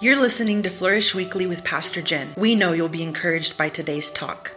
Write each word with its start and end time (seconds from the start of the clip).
You're 0.00 0.20
listening 0.20 0.62
to 0.62 0.70
Flourish 0.70 1.14
Weekly 1.14 1.46
with 1.46 1.64
Pastor 1.64 2.02
Jen. 2.02 2.34
We 2.36 2.54
know 2.54 2.72
you'll 2.72 2.88
be 2.88 3.02
encouraged 3.02 3.56
by 3.56 3.70
today's 3.70 4.10
talk. 4.10 4.54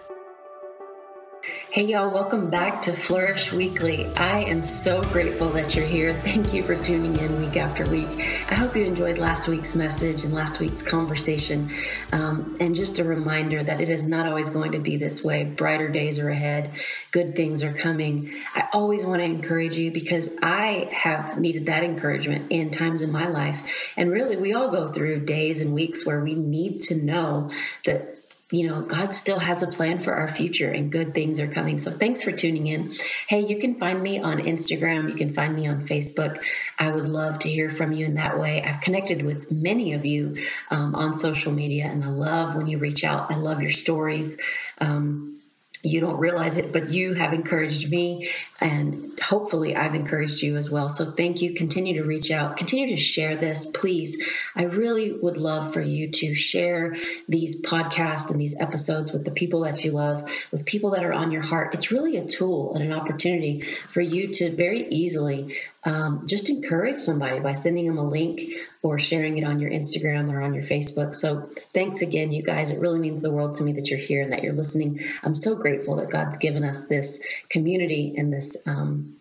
Hey, 1.72 1.84
y'all, 1.84 2.10
welcome 2.10 2.50
back 2.50 2.82
to 2.82 2.94
Flourish 2.94 3.54
Weekly. 3.54 4.08
I 4.16 4.40
am 4.46 4.66
so 4.66 5.04
grateful 5.04 5.50
that 5.50 5.76
you're 5.76 5.86
here. 5.86 6.16
Thank 6.24 6.52
you 6.52 6.64
for 6.64 6.76
tuning 6.76 7.16
in 7.16 7.40
week 7.40 7.58
after 7.58 7.88
week. 7.88 8.10
I 8.50 8.56
hope 8.56 8.76
you 8.76 8.86
enjoyed 8.86 9.20
last 9.20 9.48
week's 9.48 9.76
message 9.76 10.24
and 10.24 10.34
last 10.34 10.60
week's 10.60 10.82
conversation. 10.82 11.70
Um, 12.12 12.58
and 12.60 12.74
just 12.74 12.98
a 12.98 13.04
reminder 13.04 13.64
that 13.64 13.82
it 13.82 13.90
is 13.90 14.08
not 14.08 14.26
always 14.26 14.50
going 14.50 14.72
to 14.72 14.80
be 14.80 14.98
this 14.98 15.24
way. 15.24 15.44
Brighter 15.44 15.90
days 15.90 16.18
are 16.18 16.32
ahead, 16.32 16.72
good 17.12 17.36
things 17.36 17.62
are 17.62 17.74
coming. 17.74 18.34
I 18.56 18.70
always 18.74 19.06
want 19.06 19.20
to 19.20 19.26
encourage 19.26 19.78
you 19.78 19.92
because 19.92 20.28
I 20.42 20.90
have 20.92 21.38
needed 21.38 21.68
that 21.68 21.84
encouragement 21.84 22.52
in 22.52 22.72
times 22.72 23.04
in 23.04 23.12
my 23.12 23.28
life. 23.28 23.62
And 23.96 24.10
really, 24.10 24.38
we 24.38 24.56
all 24.56 24.70
go 24.70 24.92
through 24.92 25.20
days 25.20 25.62
and 25.62 25.76
weeks 25.76 26.04
where 26.04 26.20
we 26.20 26.34
need 26.34 26.82
to 26.84 26.96
know 26.96 27.52
that 27.86 28.19
you 28.52 28.68
know, 28.68 28.82
God 28.82 29.14
still 29.14 29.38
has 29.38 29.62
a 29.62 29.68
plan 29.68 30.00
for 30.00 30.14
our 30.14 30.28
future 30.28 30.72
and 30.72 30.92
good 30.92 31.14
things 31.14 31.40
are 31.40 31.48
coming. 31.48 31.78
So 31.78 31.92
thanks 31.92 32.22
for 32.22 32.32
tuning 32.32 32.66
in. 32.66 32.96
Hey, 33.28 33.42
you 33.42 33.60
can 33.60 33.76
find 33.76 34.02
me 34.02 34.20
on 34.20 34.40
Instagram. 34.40 35.10
You 35.10 35.16
can 35.16 35.34
find 35.34 35.56
me 35.56 35.68
on 35.68 35.86
Facebook. 35.86 36.42
I 36.78 36.90
would 36.90 37.08
love 37.08 37.40
to 37.40 37.50
hear 37.50 37.70
from 37.70 37.92
you 37.92 38.08
in 38.08 38.16
that 38.16 38.40
way. 38.40 38.64
I've 38.64 38.82
connected 38.82 39.22
with 39.22 39.52
many 39.52 39.94
of 39.94 40.06
you 40.06 40.48
um, 40.72 40.96
on 40.96 41.14
social 41.14 41.52
media 41.52 41.86
and 41.86 42.04
I 42.04 42.08
love 42.08 42.56
when 42.56 42.66
you 42.66 42.80
reach 42.80 43.04
out. 43.04 43.32
I 43.32 43.36
love 43.36 43.62
your 43.62 43.70
stories. 43.70 44.38
Um, 44.80 45.39
you 45.82 46.02
don't 46.02 46.18
realize 46.18 46.58
it, 46.58 46.74
but 46.74 46.90
you 46.90 47.14
have 47.14 47.34
encouraged 47.34 47.90
me, 47.90 48.30
and 48.60 49.18
hopefully, 49.20 49.76
I've 49.76 49.96
encouraged 49.96 50.42
you 50.42 50.58
as 50.58 50.70
well. 50.70 50.90
So, 50.90 51.12
thank 51.12 51.42
you. 51.42 51.54
Continue 51.54 52.02
to 52.02 52.08
reach 52.08 52.32
out, 52.32 52.58
continue 52.58 52.96
to 52.96 53.02
share 53.02 53.38
this, 53.38 53.66
please. 53.66 54.22
I 54.56 54.64
really 54.64 55.14
would 55.14 55.38
love 55.38 55.74
for 55.74 55.82
you 55.82 56.10
to 56.12 56.36
share 56.36 56.98
these 57.28 57.62
podcasts 57.62 58.30
and 58.30 58.40
these 58.40 58.60
episodes 58.60 59.12
with 59.12 59.24
the 59.24 59.32
people 59.32 59.62
that 59.62 59.84
you 59.84 59.92
love, 59.92 60.30
with 60.52 60.66
people 60.66 60.92
that 60.92 61.06
are 61.06 61.14
on 61.14 61.32
your 61.32 61.44
heart. 61.44 61.74
It's 61.74 61.92
really 61.92 62.18
a 62.18 62.26
tool 62.26 62.76
and 62.76 62.84
an 62.84 62.92
opportunity 62.92 63.62
for 63.90 64.02
you 64.02 64.34
to 64.34 64.56
very 64.56 64.88
easily 64.90 65.58
um, 65.86 66.28
just 66.28 66.50
encourage 66.50 66.98
somebody 66.98 67.40
by 67.40 67.54
sending 67.54 67.88
them 67.88 67.98
a 67.98 68.08
link 68.08 68.42
or 68.82 68.98
sharing 68.98 69.38
it 69.38 69.44
on 69.44 69.60
your 69.60 69.70
Instagram 69.70 70.32
or 70.32 70.42
on 70.42 70.54
your 70.54 70.64
Facebook. 70.64 71.14
So, 71.14 71.50
thanks 71.74 72.02
again, 72.02 72.32
you 72.32 72.44
guys. 72.44 72.70
It 72.70 72.80
really 72.80 73.00
means 73.00 73.22
the 73.22 73.32
world 73.32 73.56
to 73.56 73.64
me 73.64 73.74
that 73.74 73.90
you're 73.90 74.00
here 74.00 74.22
and 74.22 74.32
that 74.32 74.44
you're 74.44 74.54
listening. 74.54 75.02
I'm 75.24 75.36
so 75.36 75.56
grateful 75.56 75.98
that 75.98 76.10
God's 76.10 76.38
given 76.38 76.64
us 76.64 76.86
this 76.86 77.20
community 77.50 78.16
and 78.18 78.32
this 78.32 78.56
um, 78.68 79.20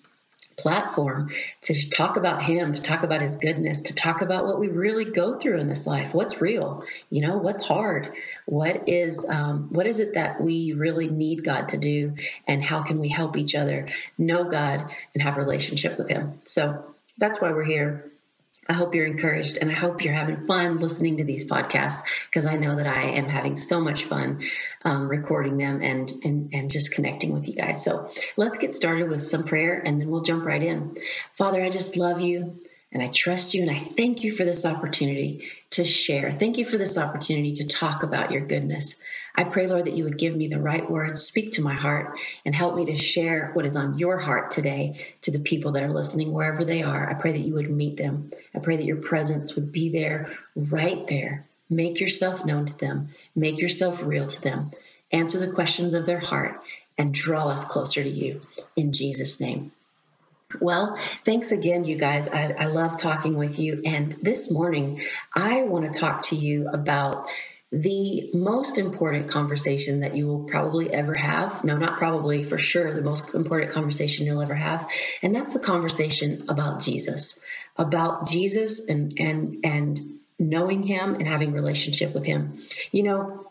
platform 0.58 1.30
to 1.62 1.88
talk 1.88 2.16
about 2.16 2.42
him 2.42 2.74
to 2.74 2.82
talk 2.82 3.04
about 3.04 3.22
his 3.22 3.36
goodness 3.36 3.80
to 3.82 3.94
talk 3.94 4.22
about 4.22 4.44
what 4.44 4.58
we 4.58 4.66
really 4.66 5.04
go 5.04 5.38
through 5.38 5.58
in 5.58 5.68
this 5.68 5.86
life 5.86 6.12
what's 6.12 6.40
real 6.40 6.84
you 7.10 7.22
know 7.24 7.38
what's 7.38 7.62
hard 7.62 8.12
what 8.46 8.88
is 8.88 9.24
um, 9.28 9.68
what 9.70 9.86
is 9.86 10.00
it 10.00 10.14
that 10.14 10.40
we 10.40 10.72
really 10.72 11.08
need 11.08 11.44
god 11.44 11.68
to 11.68 11.78
do 11.78 12.12
and 12.48 12.62
how 12.62 12.82
can 12.82 12.98
we 12.98 13.08
help 13.08 13.36
each 13.36 13.54
other 13.54 13.86
know 14.18 14.50
god 14.50 14.84
and 15.14 15.22
have 15.22 15.36
a 15.36 15.40
relationship 15.40 15.96
with 15.96 16.08
him 16.08 16.40
so 16.44 16.84
that's 17.18 17.40
why 17.40 17.52
we're 17.52 17.64
here 17.64 18.10
I 18.70 18.74
hope 18.74 18.94
you're 18.94 19.06
encouraged 19.06 19.56
and 19.56 19.70
I 19.70 19.74
hope 19.74 20.04
you're 20.04 20.12
having 20.12 20.44
fun 20.46 20.78
listening 20.78 21.16
to 21.16 21.24
these 21.24 21.48
podcasts 21.48 22.02
because 22.26 22.44
I 22.44 22.56
know 22.56 22.76
that 22.76 22.86
I 22.86 23.02
am 23.02 23.24
having 23.24 23.56
so 23.56 23.80
much 23.80 24.04
fun 24.04 24.46
um, 24.84 25.08
recording 25.08 25.56
them 25.56 25.80
and, 25.80 26.10
and, 26.22 26.50
and 26.52 26.70
just 26.70 26.90
connecting 26.90 27.32
with 27.32 27.48
you 27.48 27.54
guys. 27.54 27.82
So 27.82 28.10
let's 28.36 28.58
get 28.58 28.74
started 28.74 29.08
with 29.08 29.24
some 29.24 29.44
prayer 29.44 29.80
and 29.82 29.98
then 29.98 30.10
we'll 30.10 30.20
jump 30.20 30.44
right 30.44 30.62
in. 30.62 30.98
Father, 31.36 31.62
I 31.62 31.70
just 31.70 31.96
love 31.96 32.20
you 32.20 32.60
and 32.92 33.02
I 33.02 33.08
trust 33.08 33.54
you 33.54 33.62
and 33.62 33.70
I 33.70 33.78
thank 33.96 34.22
you 34.22 34.34
for 34.34 34.44
this 34.44 34.66
opportunity 34.66 35.48
to 35.70 35.84
share. 35.84 36.32
Thank 36.32 36.58
you 36.58 36.66
for 36.66 36.76
this 36.76 36.98
opportunity 36.98 37.54
to 37.54 37.66
talk 37.66 38.02
about 38.02 38.32
your 38.32 38.42
goodness. 38.42 38.96
I 39.38 39.44
pray, 39.44 39.68
Lord, 39.68 39.84
that 39.84 39.94
you 39.94 40.02
would 40.02 40.18
give 40.18 40.34
me 40.34 40.48
the 40.48 40.58
right 40.58 40.90
words, 40.90 41.22
speak 41.22 41.52
to 41.52 41.62
my 41.62 41.74
heart, 41.74 42.18
and 42.44 42.52
help 42.52 42.74
me 42.74 42.86
to 42.86 42.96
share 42.96 43.52
what 43.52 43.66
is 43.66 43.76
on 43.76 43.96
your 43.96 44.18
heart 44.18 44.50
today 44.50 45.06
to 45.22 45.30
the 45.30 45.38
people 45.38 45.70
that 45.72 45.84
are 45.84 45.92
listening 45.92 46.32
wherever 46.32 46.64
they 46.64 46.82
are. 46.82 47.08
I 47.08 47.14
pray 47.14 47.30
that 47.30 47.46
you 47.46 47.54
would 47.54 47.70
meet 47.70 47.96
them. 47.96 48.32
I 48.52 48.58
pray 48.58 48.76
that 48.76 48.84
your 48.84 48.96
presence 48.96 49.54
would 49.54 49.70
be 49.70 49.90
there, 49.90 50.36
right 50.56 51.06
there. 51.06 51.44
Make 51.70 52.00
yourself 52.00 52.44
known 52.44 52.66
to 52.66 52.76
them, 52.78 53.10
make 53.36 53.60
yourself 53.60 54.02
real 54.02 54.26
to 54.26 54.40
them, 54.40 54.72
answer 55.12 55.38
the 55.38 55.52
questions 55.52 55.94
of 55.94 56.04
their 56.04 56.18
heart, 56.18 56.60
and 56.98 57.14
draw 57.14 57.46
us 57.46 57.64
closer 57.64 58.02
to 58.02 58.10
you. 58.10 58.40
In 58.74 58.92
Jesus' 58.92 59.38
name. 59.38 59.70
Well, 60.60 60.98
thanks 61.24 61.52
again, 61.52 61.84
you 61.84 61.94
guys. 61.94 62.26
I, 62.26 62.54
I, 62.58 62.64
love 62.66 62.98
talking 62.98 63.36
with 63.36 63.60
you. 63.60 63.82
And 63.84 64.12
this 64.14 64.50
morning, 64.50 65.02
I 65.32 65.62
want 65.62 65.92
to 65.92 65.96
talk 65.96 66.24
to 66.28 66.36
you 66.36 66.68
about 66.68 67.28
the 67.70 68.30
most 68.32 68.78
important 68.78 69.30
conversation 69.30 70.00
that 70.00 70.16
you 70.16 70.26
will 70.26 70.44
probably 70.44 70.92
ever 70.92 71.14
have. 71.14 71.64
No, 71.64 71.76
not 71.76 71.98
probably, 71.98 72.42
for 72.42 72.58
sure, 72.58 72.94
the 72.94 73.02
most 73.02 73.34
important 73.34 73.72
conversation 73.72 74.24
you'll 74.24 74.40
ever 74.40 74.54
have. 74.54 74.88
And 75.22 75.34
that's 75.34 75.52
the 75.52 75.58
conversation 75.58 76.46
about 76.48 76.80
Jesus, 76.82 77.38
about 77.76 78.28
Jesus 78.28 78.80
and, 78.88 79.18
and, 79.18 79.58
and, 79.64 80.14
knowing 80.40 80.84
him 80.84 81.16
and 81.16 81.26
having 81.26 81.50
relationship 81.50 82.14
with 82.14 82.24
him 82.24 82.62
you 82.92 83.02
know 83.02 83.48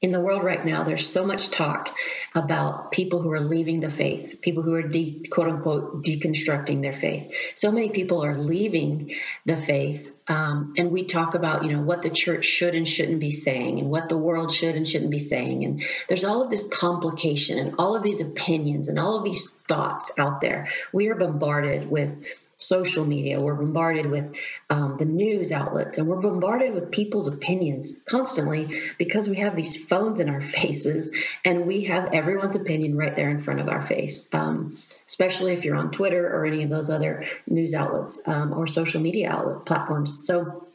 in 0.00 0.12
the 0.12 0.20
world 0.20 0.42
right 0.42 0.64
now, 0.64 0.84
there's 0.84 1.06
so 1.06 1.26
much 1.26 1.50
talk 1.50 1.94
about 2.34 2.90
people 2.90 3.20
who 3.20 3.30
are 3.32 3.40
leaving 3.40 3.80
the 3.80 3.90
faith, 3.90 4.38
people 4.40 4.62
who 4.62 4.74
are 4.74 4.82
de, 4.82 5.26
quote 5.30 5.48
unquote 5.48 6.02
deconstructing 6.02 6.80
their 6.80 6.94
faith. 6.94 7.30
So 7.54 7.70
many 7.70 7.90
people 7.90 8.24
are 8.24 8.38
leaving 8.38 9.14
the 9.44 9.58
faith. 9.58 10.16
Um, 10.30 10.74
and 10.76 10.92
we 10.92 11.06
talk 11.06 11.34
about, 11.34 11.64
you 11.64 11.72
know, 11.72 11.82
what 11.82 12.02
the 12.02 12.08
church 12.08 12.44
should 12.44 12.76
and 12.76 12.86
shouldn't 12.86 13.18
be 13.18 13.32
saying 13.32 13.80
and 13.80 13.90
what 13.90 14.08
the 14.08 14.16
world 14.16 14.52
should 14.54 14.76
and 14.76 14.86
shouldn't 14.86 15.10
be 15.10 15.18
saying. 15.18 15.64
And 15.64 15.82
there's 16.08 16.22
all 16.22 16.40
of 16.40 16.50
this 16.50 16.68
complication 16.68 17.58
and 17.58 17.74
all 17.80 17.96
of 17.96 18.04
these 18.04 18.20
opinions 18.20 18.86
and 18.86 18.96
all 18.96 19.16
of 19.16 19.24
these 19.24 19.50
thoughts 19.50 20.12
out 20.16 20.40
there. 20.40 20.68
We 20.92 21.08
are 21.08 21.16
bombarded 21.16 21.90
with 21.90 22.24
social 22.58 23.04
media. 23.04 23.40
We're 23.40 23.54
bombarded 23.54 24.06
with 24.06 24.32
um, 24.68 24.98
the 24.98 25.04
news 25.04 25.50
outlets, 25.50 25.98
and 25.98 26.06
we're 26.06 26.20
bombarded 26.20 26.74
with 26.74 26.92
people's 26.92 27.26
opinions 27.26 27.96
constantly 28.08 28.82
because 28.98 29.28
we 29.28 29.36
have 29.36 29.56
these 29.56 29.76
phones 29.76 30.20
in 30.20 30.28
our 30.28 30.42
faces 30.58 31.12
and 31.44 31.66
we 31.66 31.86
have 31.86 32.12
everyone's 32.12 32.54
opinion 32.54 32.96
right 32.96 33.16
there 33.16 33.30
in 33.30 33.40
front 33.40 33.58
of 33.58 33.68
our 33.68 33.80
face. 33.80 34.28
Um, 34.32 34.78
especially 35.10 35.54
if 35.54 35.64
you're 35.64 35.76
on 35.76 35.90
Twitter 35.90 36.24
or 36.24 36.46
any 36.46 36.62
of 36.62 36.70
those 36.70 36.88
other 36.88 37.24
news 37.48 37.74
outlets 37.74 38.20
um, 38.26 38.52
or 38.52 38.68
social 38.68 39.00
media 39.00 39.28
outlet 39.28 39.66
platforms. 39.66 40.24
So, 40.24 40.68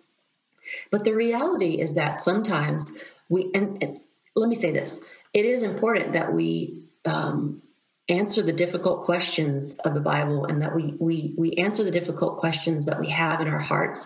but 0.91 1.05
the 1.05 1.13
reality 1.13 1.79
is 1.79 1.93
that 1.93 2.19
sometimes 2.19 2.91
we, 3.29 3.49
and, 3.55 3.81
and 3.81 3.99
let 4.35 4.49
me 4.49 4.55
say 4.55 4.71
this: 4.71 4.99
it 5.33 5.45
is 5.45 5.61
important 5.61 6.13
that 6.13 6.33
we 6.33 6.83
um, 7.05 7.61
answer 8.09 8.41
the 8.41 8.51
difficult 8.51 9.05
questions 9.05 9.77
of 9.79 9.93
the 9.93 10.01
Bible 10.01 10.45
and 10.45 10.61
that 10.61 10.75
we 10.75 10.93
we 10.99 11.33
we 11.37 11.53
answer 11.53 11.85
the 11.85 11.91
difficult 11.91 12.37
questions 12.37 12.87
that 12.87 12.99
we 12.99 13.11
have 13.11 13.39
in 13.39 13.47
our 13.47 13.59
hearts. 13.59 14.05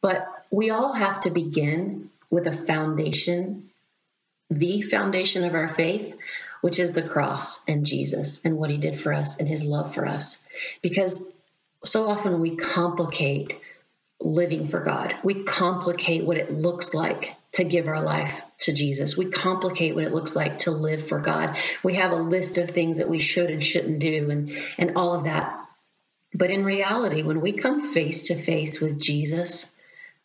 But 0.00 0.26
we 0.50 0.70
all 0.70 0.94
have 0.94 1.20
to 1.22 1.30
begin 1.30 2.08
with 2.30 2.46
a 2.46 2.52
foundation, 2.52 3.68
the 4.48 4.80
foundation 4.80 5.44
of 5.44 5.54
our 5.54 5.68
faith, 5.68 6.16
which 6.60 6.78
is 6.78 6.92
the 6.92 7.02
cross 7.02 7.60
and 7.66 7.86
Jesus 7.86 8.40
and 8.44 8.56
what 8.56 8.70
he 8.70 8.76
did 8.76 8.98
for 8.98 9.12
us 9.12 9.36
and 9.36 9.48
his 9.48 9.62
love 9.62 9.94
for 9.94 10.06
us. 10.06 10.38
Because 10.82 11.22
so 11.84 12.06
often 12.06 12.40
we 12.40 12.56
complicate 12.56 13.58
living 14.20 14.66
for 14.66 14.80
God. 14.80 15.14
We 15.22 15.44
complicate 15.44 16.24
what 16.24 16.36
it 16.36 16.52
looks 16.52 16.92
like 16.92 17.34
to 17.52 17.64
give 17.64 17.88
our 17.88 18.02
life 18.02 18.42
to 18.60 18.72
Jesus. 18.72 19.16
We 19.16 19.30
complicate 19.30 19.94
what 19.94 20.04
it 20.04 20.12
looks 20.12 20.36
like 20.36 20.58
to 20.60 20.70
live 20.70 21.08
for 21.08 21.18
God. 21.18 21.56
We 21.82 21.94
have 21.94 22.12
a 22.12 22.16
list 22.16 22.58
of 22.58 22.70
things 22.70 22.98
that 22.98 23.08
we 23.08 23.18
should 23.18 23.50
and 23.50 23.64
shouldn't 23.64 23.98
do 23.98 24.30
and 24.30 24.52
and 24.78 24.96
all 24.96 25.14
of 25.14 25.24
that. 25.24 25.56
But 26.34 26.50
in 26.50 26.64
reality, 26.64 27.22
when 27.22 27.40
we 27.40 27.52
come 27.52 27.92
face 27.92 28.24
to 28.24 28.34
face 28.36 28.80
with 28.80 29.00
Jesus 29.00 29.66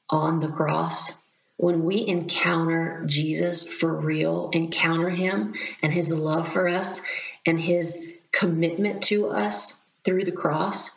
on 0.09 0.40
the 0.40 0.50
cross, 0.50 1.12
when 1.57 1.84
we 1.84 2.06
encounter 2.06 3.04
Jesus 3.06 3.63
for 3.63 3.94
real, 3.94 4.50
encounter 4.54 5.10
him 5.10 5.54
and 5.81 5.94
his 5.94 6.12
love 6.12 6.52
for 6.52 6.68
us 6.68 7.02
and 7.46 7.60
his 7.60 8.13
commitment 8.31 9.04
to 9.04 9.30
us 9.30 9.74
through 10.04 10.25
the 10.25 10.31
cross, 10.31 10.92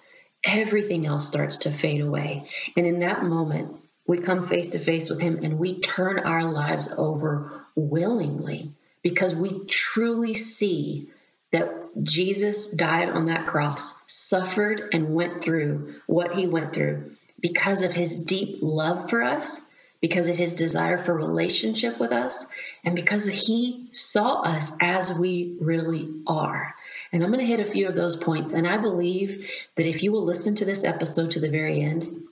everything 0.44 1.06
else 1.06 1.26
starts 1.26 1.58
to 1.58 1.70
fade 1.70 2.00
away. 2.00 2.48
And 2.76 2.86
in 2.86 3.00
that 3.00 3.24
moment, 3.24 3.76
we 4.08 4.18
come 4.18 4.46
face 4.46 4.70
to 4.70 4.78
face 4.78 5.08
with 5.08 5.20
Him 5.20 5.44
and 5.44 5.58
we 5.58 5.80
turn 5.80 6.18
our 6.20 6.44
lives 6.44 6.88
over 6.96 7.64
willingly 7.76 8.72
because 9.02 9.34
we 9.34 9.66
truly 9.66 10.34
see 10.34 11.08
that 11.52 11.72
Jesus 12.02 12.68
died 12.68 13.10
on 13.10 13.26
that 13.26 13.46
cross, 13.46 13.92
suffered, 14.06 14.88
and 14.92 15.14
went 15.14 15.42
through 15.42 15.94
what 16.06 16.34
He 16.34 16.46
went 16.46 16.72
through 16.72 17.12
because 17.38 17.82
of 17.82 17.92
His 17.92 18.24
deep 18.24 18.58
love 18.62 19.10
for 19.10 19.22
us, 19.22 19.60
because 20.00 20.28
of 20.28 20.36
His 20.36 20.54
desire 20.54 20.98
for 20.98 21.14
relationship 21.14 21.98
with 21.98 22.12
us, 22.12 22.46
and 22.84 22.94
because 22.94 23.26
He 23.26 23.88
saw 23.92 24.42
us 24.42 24.72
as 24.80 25.12
we 25.12 25.56
really 25.60 26.08
are. 26.26 26.74
And 27.12 27.22
I'm 27.22 27.30
going 27.30 27.40
to 27.40 27.46
hit 27.46 27.60
a 27.60 27.70
few 27.70 27.88
of 27.88 27.96
those 27.96 28.16
points. 28.16 28.52
And 28.52 28.66
I 28.66 28.76
believe 28.76 29.50
that 29.76 29.86
if 29.86 30.02
you 30.02 30.12
will 30.12 30.24
listen 30.24 30.54
to 30.56 30.64
this 30.64 30.84
episode 30.84 31.30
to 31.32 31.40
the 31.40 31.50
very 31.50 31.80
end, 31.80 32.27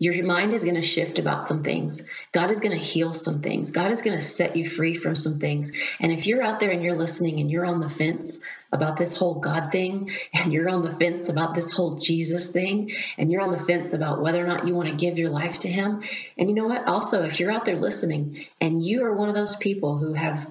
Your 0.00 0.24
mind 0.24 0.54
is 0.54 0.64
going 0.64 0.76
to 0.76 0.82
shift 0.82 1.18
about 1.18 1.46
some 1.46 1.62
things. 1.62 2.00
God 2.32 2.50
is 2.50 2.58
going 2.58 2.76
to 2.76 2.82
heal 2.82 3.12
some 3.12 3.42
things. 3.42 3.70
God 3.70 3.90
is 3.90 4.00
going 4.00 4.18
to 4.18 4.24
set 4.24 4.56
you 4.56 4.66
free 4.66 4.94
from 4.94 5.14
some 5.14 5.38
things. 5.38 5.72
And 6.00 6.10
if 6.10 6.26
you're 6.26 6.42
out 6.42 6.58
there 6.58 6.70
and 6.70 6.82
you're 6.82 6.96
listening 6.96 7.38
and 7.38 7.50
you're 7.50 7.66
on 7.66 7.80
the 7.80 7.90
fence 7.90 8.40
about 8.72 8.96
this 8.96 9.14
whole 9.14 9.34
God 9.34 9.70
thing, 9.70 10.10
and 10.34 10.54
you're 10.54 10.70
on 10.70 10.82
the 10.82 10.96
fence 10.96 11.28
about 11.28 11.54
this 11.54 11.70
whole 11.70 11.96
Jesus 11.96 12.46
thing, 12.46 12.96
and 13.18 13.30
you're 13.30 13.42
on 13.42 13.52
the 13.52 13.58
fence 13.58 13.92
about 13.92 14.22
whether 14.22 14.42
or 14.42 14.48
not 14.48 14.66
you 14.66 14.74
want 14.74 14.88
to 14.88 14.96
give 14.96 15.18
your 15.18 15.28
life 15.28 15.58
to 15.60 15.68
Him, 15.68 16.02
and 16.38 16.48
you 16.48 16.54
know 16.54 16.66
what? 16.66 16.86
Also, 16.86 17.22
if 17.24 17.38
you're 17.38 17.52
out 17.52 17.66
there 17.66 17.76
listening 17.76 18.46
and 18.58 18.82
you 18.82 19.04
are 19.04 19.14
one 19.14 19.28
of 19.28 19.34
those 19.34 19.54
people 19.56 19.98
who 19.98 20.14
have 20.14 20.50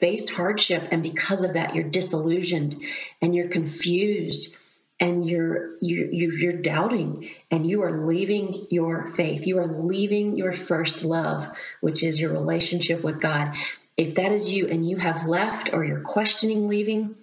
faced 0.00 0.28
hardship 0.28 0.88
and 0.90 1.02
because 1.02 1.44
of 1.44 1.54
that 1.54 1.74
you're 1.76 1.88
disillusioned 1.88 2.76
and 3.22 3.34
you're 3.34 3.48
confused 3.48 4.54
and 5.02 5.28
you're 5.28 5.76
you, 5.80 6.08
you're 6.12 6.62
doubting 6.62 7.28
and 7.50 7.66
you 7.66 7.82
are 7.82 8.06
leaving 8.06 8.68
your 8.70 9.04
faith. 9.04 9.48
You 9.48 9.58
are 9.58 9.66
leaving 9.66 10.36
your 10.36 10.52
first 10.52 11.02
love 11.02 11.48
which 11.80 12.04
is 12.04 12.20
your 12.20 12.32
relationship 12.32 13.02
with 13.02 13.20
god. 13.20 13.56
If 13.96 14.14
that 14.14 14.30
is 14.30 14.50
you 14.50 14.68
and 14.68 14.88
you 14.88 14.96
have 14.98 15.26
left 15.26 15.74
or 15.74 15.84
you're 15.84 16.00
questioning 16.00 16.68
leaving 16.68 17.16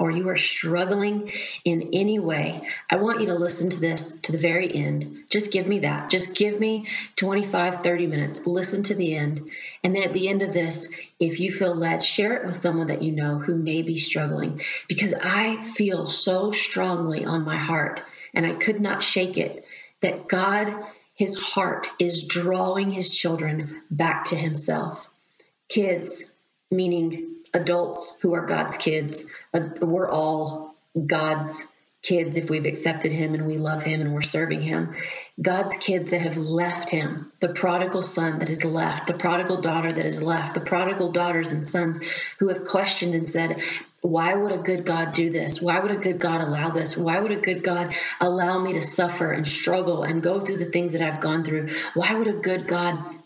or 0.00 0.10
you 0.10 0.30
are 0.30 0.36
struggling 0.36 1.30
in 1.66 1.90
any 1.92 2.18
way, 2.18 2.66
I 2.88 2.96
want 2.96 3.20
you 3.20 3.26
to 3.26 3.34
listen 3.34 3.68
to 3.68 3.78
this 3.78 4.18
to 4.22 4.32
the 4.32 4.38
very 4.38 4.74
end. 4.74 5.24
Just 5.28 5.52
give 5.52 5.68
me 5.68 5.80
that. 5.80 6.10
Just 6.10 6.34
give 6.34 6.58
me 6.58 6.88
25, 7.16 7.82
30 7.82 8.06
minutes. 8.06 8.46
Listen 8.46 8.82
to 8.84 8.94
the 8.94 9.14
end. 9.14 9.42
And 9.84 9.94
then 9.94 10.02
at 10.02 10.14
the 10.14 10.28
end 10.28 10.40
of 10.40 10.54
this, 10.54 10.88
if 11.20 11.38
you 11.38 11.52
feel 11.52 11.74
led, 11.74 12.02
share 12.02 12.32
it 12.32 12.46
with 12.46 12.56
someone 12.56 12.86
that 12.86 13.02
you 13.02 13.12
know 13.12 13.38
who 13.38 13.54
may 13.54 13.82
be 13.82 13.98
struggling. 13.98 14.62
Because 14.88 15.12
I 15.22 15.62
feel 15.64 16.08
so 16.08 16.50
strongly 16.50 17.26
on 17.26 17.44
my 17.44 17.56
heart, 17.56 18.00
and 18.32 18.46
I 18.46 18.54
could 18.54 18.80
not 18.80 19.02
shake 19.02 19.36
it, 19.36 19.66
that 20.00 20.28
God, 20.28 20.74
his 21.14 21.34
heart, 21.34 21.88
is 21.98 22.24
drawing 22.24 22.90
his 22.90 23.14
children 23.14 23.82
back 23.90 24.24
to 24.26 24.34
himself. 24.34 25.10
Kids, 25.68 26.32
meaning 26.70 27.39
adults 27.54 28.18
who 28.20 28.34
are 28.34 28.46
God's 28.46 28.76
kids, 28.76 29.24
uh, 29.54 29.60
we're 29.80 30.10
all 30.10 30.74
God's 31.06 31.70
kids 32.02 32.36
if 32.36 32.48
we've 32.48 32.64
accepted 32.64 33.12
him 33.12 33.34
and 33.34 33.46
we 33.46 33.58
love 33.58 33.82
him 33.82 34.00
and 34.00 34.14
we're 34.14 34.22
serving 34.22 34.62
him. 34.62 34.94
God's 35.40 35.76
kids 35.76 36.10
that 36.10 36.22
have 36.22 36.36
left 36.36 36.88
him, 36.88 37.30
the 37.40 37.48
prodigal 37.48 38.02
son 38.02 38.38
that 38.38 38.48
has 38.48 38.64
left, 38.64 39.06
the 39.06 39.14
prodigal 39.14 39.60
daughter 39.60 39.92
that 39.92 40.04
has 40.06 40.22
left, 40.22 40.54
the 40.54 40.60
prodigal 40.60 41.12
daughters 41.12 41.50
and 41.50 41.68
sons 41.68 42.00
who 42.38 42.48
have 42.48 42.64
questioned 42.64 43.14
and 43.14 43.28
said, 43.28 43.60
why 44.00 44.34
would 44.34 44.52
a 44.52 44.58
good 44.58 44.86
God 44.86 45.12
do 45.12 45.28
this? 45.28 45.60
Why 45.60 45.78
would 45.78 45.90
a 45.90 45.96
good 45.96 46.18
God 46.18 46.40
allow 46.40 46.70
this? 46.70 46.96
Why 46.96 47.20
would 47.20 47.32
a 47.32 47.40
good 47.40 47.62
God 47.62 47.94
allow 48.18 48.58
me 48.58 48.72
to 48.72 48.82
suffer 48.82 49.32
and 49.32 49.46
struggle 49.46 50.04
and 50.04 50.22
go 50.22 50.40
through 50.40 50.56
the 50.56 50.64
things 50.64 50.92
that 50.92 51.02
I've 51.02 51.20
gone 51.20 51.44
through? 51.44 51.68
Why 51.92 52.14
would 52.14 52.28
a 52.28 52.32
good 52.32 52.66
God 52.66 53.19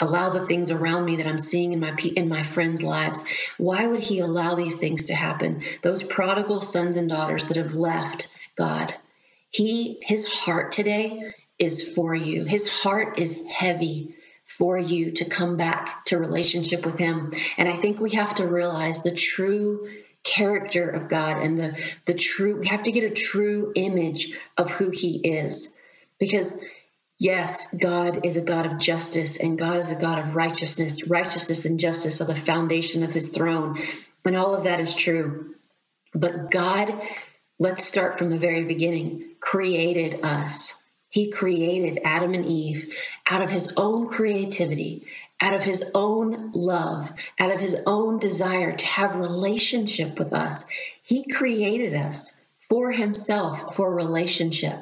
allow 0.00 0.30
the 0.30 0.46
things 0.46 0.70
around 0.70 1.04
me 1.04 1.16
that 1.16 1.26
I'm 1.26 1.38
seeing 1.38 1.72
in 1.72 1.80
my 1.80 1.96
in 2.16 2.28
my 2.28 2.42
friends' 2.42 2.82
lives. 2.82 3.22
Why 3.58 3.86
would 3.86 4.02
he 4.02 4.18
allow 4.20 4.54
these 4.54 4.74
things 4.74 5.06
to 5.06 5.14
happen? 5.14 5.62
Those 5.82 6.02
prodigal 6.02 6.60
sons 6.60 6.96
and 6.96 7.08
daughters 7.08 7.44
that 7.46 7.56
have 7.56 7.74
left 7.74 8.28
God. 8.56 8.94
He 9.50 9.98
his 10.02 10.26
heart 10.26 10.72
today 10.72 11.32
is 11.58 11.82
for 11.82 12.14
you. 12.14 12.44
His 12.44 12.68
heart 12.68 13.18
is 13.18 13.40
heavy 13.46 14.16
for 14.44 14.76
you 14.76 15.12
to 15.12 15.24
come 15.24 15.56
back 15.56 16.04
to 16.06 16.18
relationship 16.18 16.84
with 16.84 16.98
him. 16.98 17.32
And 17.56 17.68
I 17.68 17.76
think 17.76 17.98
we 18.00 18.10
have 18.12 18.34
to 18.36 18.46
realize 18.46 19.02
the 19.02 19.14
true 19.14 19.88
character 20.22 20.88
of 20.88 21.08
God 21.08 21.38
and 21.38 21.58
the 21.58 21.76
the 22.06 22.14
true 22.14 22.58
we 22.58 22.66
have 22.66 22.84
to 22.84 22.92
get 22.92 23.04
a 23.04 23.10
true 23.10 23.72
image 23.74 24.36
of 24.56 24.70
who 24.70 24.90
he 24.90 25.18
is. 25.18 25.72
Because 26.18 26.58
Yes, 27.18 27.72
God 27.72 28.26
is 28.26 28.36
a 28.36 28.40
God 28.40 28.66
of 28.66 28.78
justice 28.78 29.36
and 29.36 29.58
God 29.58 29.78
is 29.78 29.90
a 29.90 29.94
God 29.94 30.18
of 30.18 30.34
righteousness. 30.34 31.08
Righteousness 31.08 31.64
and 31.64 31.78
justice 31.78 32.20
are 32.20 32.26
the 32.26 32.34
foundation 32.34 33.04
of 33.04 33.14
his 33.14 33.28
throne. 33.28 33.80
And 34.24 34.36
all 34.36 34.54
of 34.54 34.64
that 34.64 34.80
is 34.80 34.94
true. 34.94 35.54
But 36.12 36.50
God, 36.50 36.92
let's 37.58 37.84
start 37.84 38.18
from 38.18 38.30
the 38.30 38.38
very 38.38 38.64
beginning, 38.64 39.36
created 39.40 40.24
us. 40.24 40.72
He 41.08 41.30
created 41.30 42.00
Adam 42.04 42.34
and 42.34 42.44
Eve 42.44 42.92
out 43.30 43.42
of 43.42 43.50
his 43.50 43.68
own 43.76 44.08
creativity, 44.08 45.06
out 45.40 45.54
of 45.54 45.62
his 45.62 45.84
own 45.94 46.50
love, 46.52 47.12
out 47.38 47.52
of 47.52 47.60
his 47.60 47.76
own 47.86 48.18
desire 48.18 48.72
to 48.72 48.86
have 48.86 49.14
relationship 49.14 50.18
with 50.18 50.32
us. 50.32 50.64
He 51.04 51.24
created 51.30 51.94
us 51.94 52.32
for 52.68 52.90
himself 52.90 53.76
for 53.76 53.94
relationship 53.94 54.76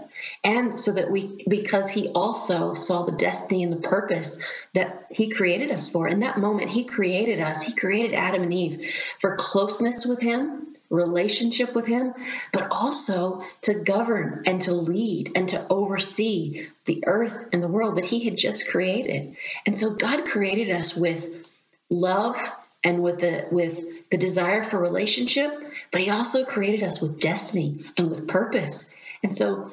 and 0.44 0.78
so 0.78 0.92
that 0.92 1.10
we 1.10 1.44
because 1.48 1.90
he 1.90 2.08
also 2.08 2.74
saw 2.74 3.02
the 3.02 3.12
destiny 3.12 3.62
and 3.62 3.72
the 3.72 3.88
purpose 3.88 4.38
that 4.74 5.06
he 5.10 5.30
created 5.30 5.70
us 5.70 5.88
for. 5.88 6.08
In 6.08 6.20
that 6.20 6.38
moment 6.38 6.70
he 6.70 6.84
created 6.84 7.40
us. 7.40 7.62
He 7.62 7.72
created 7.72 8.14
adam 8.14 8.42
and 8.42 8.52
eve 8.52 8.94
for 9.18 9.36
closeness 9.36 10.06
with 10.06 10.20
him 10.20 10.68
relationship 10.90 11.74
with 11.74 11.86
him 11.86 12.12
but 12.52 12.68
also 12.70 13.42
to 13.62 13.72
govern 13.72 14.42
and 14.44 14.60
to 14.60 14.74
lead 14.74 15.32
and 15.34 15.48
to 15.48 15.66
oversee 15.70 16.66
the 16.84 17.02
earth 17.06 17.48
and 17.52 17.62
the 17.62 17.68
world 17.68 17.96
that 17.96 18.04
he 18.04 18.24
had 18.24 18.36
just 18.36 18.68
created. 18.68 19.34
And 19.64 19.76
so 19.76 19.90
god 19.90 20.26
created 20.26 20.70
us 20.70 20.94
with 20.94 21.46
love 21.88 22.38
and 22.84 23.02
with 23.02 23.20
the 23.20 23.46
with 23.50 24.10
the 24.10 24.18
desire 24.18 24.62
for 24.62 24.78
relationship, 24.78 25.50
but 25.90 26.02
he 26.02 26.10
also 26.10 26.44
created 26.44 26.82
us 26.82 27.00
with 27.00 27.20
destiny 27.20 27.84
and 27.96 28.10
with 28.10 28.28
purpose. 28.28 28.84
And 29.22 29.34
so 29.34 29.72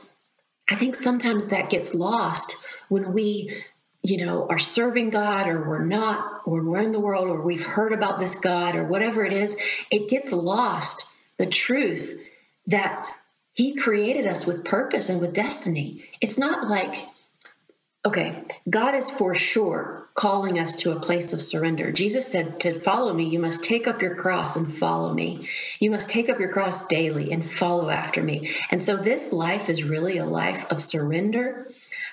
I 0.70 0.76
think 0.76 0.96
sometimes 0.96 1.48
that 1.48 1.70
gets 1.70 1.94
lost 1.94 2.56
when 2.90 3.14
we, 3.14 3.64
you 4.04 4.24
know, 4.26 4.48
are 4.50 4.60
serving 4.60 5.10
God 5.10 5.48
or 5.48 5.68
we're 5.68 5.86
not, 5.86 6.42
or 6.46 6.64
we're 6.64 6.80
in 6.80 6.92
the 6.92 7.00
world 7.00 7.28
or 7.28 7.42
we've 7.42 7.66
heard 7.66 7.92
about 7.92 8.20
this 8.20 8.36
God 8.36 8.76
or 8.76 8.84
whatever 8.84 9.26
it 9.26 9.34
is, 9.34 9.58
it 9.92 10.10
gets 10.10 10.32
lost 10.32 11.06
the 11.38 11.48
truth 11.48 12.22
that 12.68 13.06
he 13.54 13.76
created 13.76 14.28
us 14.28 14.46
with 14.46 14.64
purpose 14.64 15.10
and 15.10 15.20
with 15.20 15.34
destiny. 15.34 16.06
It's 16.22 16.38
not 16.38 16.70
like 16.70 16.96
Okay, 18.06 18.46
God 18.70 18.96
is 18.96 19.10
for 19.10 19.36
sure 19.36 20.08
calling 20.14 20.58
us 20.58 20.78
to 20.78 20.94
a 20.94 21.02
place 21.02 21.34
of 21.34 21.42
surrender. 21.42 21.92
Jesus 21.92 22.26
said, 22.26 22.62
To 22.62 22.80
follow 22.80 23.14
me, 23.14 23.26
you 23.26 23.40
must 23.40 23.66
take 23.66 23.88
up 23.88 24.02
your 24.02 24.16
cross 24.16 24.56
and 24.56 24.74
follow 24.74 25.14
me. 25.14 25.50
You 25.82 25.92
must 25.92 26.10
take 26.10 26.30
up 26.30 26.40
your 26.40 26.54
cross 26.54 26.88
daily 26.88 27.34
and 27.34 27.46
follow 27.46 27.90
after 27.90 28.24
me. 28.24 28.56
And 28.72 28.82
so, 28.82 28.96
this 28.96 29.34
life 29.34 29.68
is 29.68 29.84
really 29.84 30.18
a 30.18 30.26
life 30.26 30.66
of 30.72 30.82
surrender, 30.82 31.68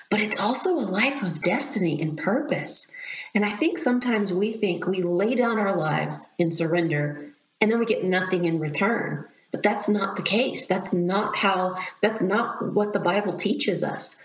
but 0.09 0.19
it's 0.19 0.37
also 0.37 0.77
a 0.77 0.91
life 0.91 1.23
of 1.23 1.41
destiny 1.41 2.01
and 2.01 2.17
purpose. 2.17 2.91
And 3.33 3.45
I 3.45 3.53
think 3.53 3.77
sometimes 3.77 4.33
we 4.33 4.51
think 4.51 4.85
we 4.85 5.03
lay 5.03 5.35
down 5.35 5.57
our 5.57 5.77
lives 5.77 6.25
in 6.37 6.51
surrender 6.51 7.27
and 7.61 7.71
then 7.71 7.79
we 7.79 7.85
get 7.85 8.03
nothing 8.03 8.43
in 8.43 8.59
return. 8.59 9.25
But 9.51 9.63
that's 9.63 9.87
not 9.87 10.17
the 10.17 10.21
case. 10.21 10.65
That's 10.65 10.91
not 10.91 11.37
how, 11.37 11.77
that's 12.01 12.19
not 12.19 12.73
what 12.73 12.91
the 12.91 12.99
Bible 12.99 13.33
teaches 13.33 13.83
us. 13.83 14.17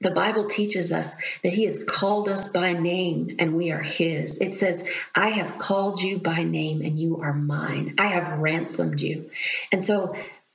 The 0.00 0.10
Bible 0.10 0.48
teaches 0.48 0.92
us 0.92 1.14
that 1.42 1.52
He 1.52 1.64
has 1.64 1.82
called 1.82 2.28
us 2.28 2.48
by 2.48 2.74
name 2.74 3.36
and 3.38 3.56
we 3.56 3.70
are 3.70 3.82
His. 3.82 4.38
It 4.38 4.54
says, 4.54 4.86
I 5.14 5.30
have 5.30 5.58
called 5.58 6.02
you 6.02 6.18
by 6.18 6.42
name 6.42 6.82
and 6.82 6.98
you 6.98 7.22
are 7.22 7.32
mine. 7.32 7.94
I 7.98 8.08
have 8.08 8.38
ransomed 8.38 9.00
you. 9.00 9.30
And 9.72 9.82
so 9.82 10.14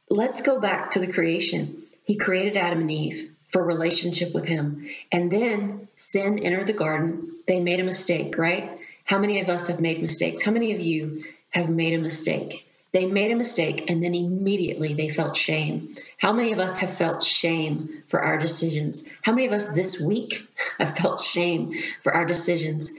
let's 0.10 0.42
go 0.42 0.60
back 0.60 0.92
to 0.92 1.00
the 1.00 1.12
creation. 1.12 1.84
He 2.04 2.18
created 2.18 2.56
Adam 2.56 2.82
and 2.82 2.92
Eve 2.92 3.32
for 3.50 3.64
relationship 3.64 4.34
with 4.34 4.46
Him. 4.46 4.88
And 5.12 5.32
then 5.32 5.88
sin 5.98 6.40
entered 6.40 6.68
the 6.68 6.74
garden. 6.74 7.32
They 7.48 7.60
made 7.60 7.80
a 7.80 7.84
mistake, 7.84 8.38
right? 8.38 8.80
How 9.06 9.18
many 9.18 9.42
of 9.42 9.50
us 9.50 9.68
have 9.68 9.82
made 9.82 10.02
mistakes? 10.02 10.44
How 10.44 10.52
many 10.52 10.74
of 10.74 10.80
you 10.80 11.24
have 11.50 11.70
made 11.70 11.94
a 11.94 12.02
mistake? 12.02 12.66
They 12.94 13.06
made 13.06 13.32
a 13.32 13.36
mistake 13.36 13.90
and 13.90 14.04
then 14.04 14.14
immediately 14.14 14.94
they 14.94 15.08
felt 15.08 15.38
shame. 15.38 15.96
How 16.18 16.34
many 16.34 16.52
of 16.52 16.60
us 16.60 16.76
have 16.78 16.98
felt 16.98 17.24
shame 17.24 18.04
for 18.08 18.22
our 18.22 18.38
decisions? 18.38 19.08
How 19.22 19.32
many 19.32 19.48
of 19.48 19.54
us 19.54 19.68
this 19.68 20.00
week 20.00 20.46
have 20.78 20.98
felt 20.98 21.22
shame 21.22 21.74
for 22.02 22.14
our 22.14 22.26
decisions? 22.26 22.92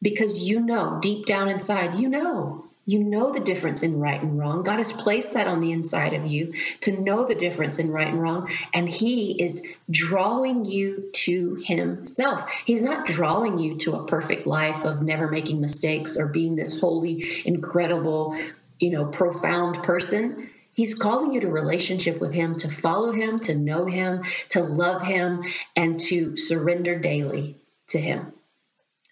Because 0.00 0.42
you 0.42 0.60
know, 0.60 0.98
deep 1.00 1.26
down 1.26 1.48
inside, 1.48 1.96
you 1.96 2.08
know, 2.08 2.64
you 2.86 3.02
know 3.02 3.32
the 3.32 3.40
difference 3.40 3.82
in 3.82 3.98
right 3.98 4.20
and 4.20 4.38
wrong. 4.38 4.62
God 4.62 4.76
has 4.76 4.92
placed 4.92 5.32
that 5.34 5.46
on 5.46 5.60
the 5.60 5.72
inside 5.72 6.12
of 6.12 6.26
you 6.26 6.52
to 6.82 6.92
know 7.00 7.26
the 7.26 7.34
difference 7.34 7.78
in 7.78 7.90
right 7.90 8.08
and 8.08 8.20
wrong. 8.20 8.50
And 8.74 8.88
He 8.88 9.42
is 9.42 9.62
drawing 9.90 10.66
you 10.66 11.10
to 11.12 11.62
Himself. 11.64 12.46
He's 12.66 12.82
not 12.82 13.06
drawing 13.06 13.58
you 13.58 13.78
to 13.78 13.96
a 13.96 14.06
perfect 14.06 14.46
life 14.46 14.84
of 14.84 15.00
never 15.00 15.28
making 15.28 15.60
mistakes 15.62 16.18
or 16.18 16.28
being 16.28 16.56
this 16.56 16.78
holy, 16.78 17.42
incredible, 17.46 18.38
you 18.78 18.90
know, 18.90 19.06
profound 19.06 19.82
person. 19.82 20.50
He's 20.72 20.94
calling 20.94 21.32
you 21.32 21.40
to 21.40 21.48
relationship 21.48 22.20
with 22.20 22.32
him, 22.32 22.56
to 22.56 22.68
follow 22.68 23.12
him, 23.12 23.38
to 23.40 23.54
know 23.54 23.86
him, 23.86 24.24
to 24.50 24.62
love 24.62 25.02
him, 25.02 25.44
and 25.76 26.00
to 26.00 26.36
surrender 26.36 26.98
daily 26.98 27.56
to 27.88 27.98
him. 27.98 28.32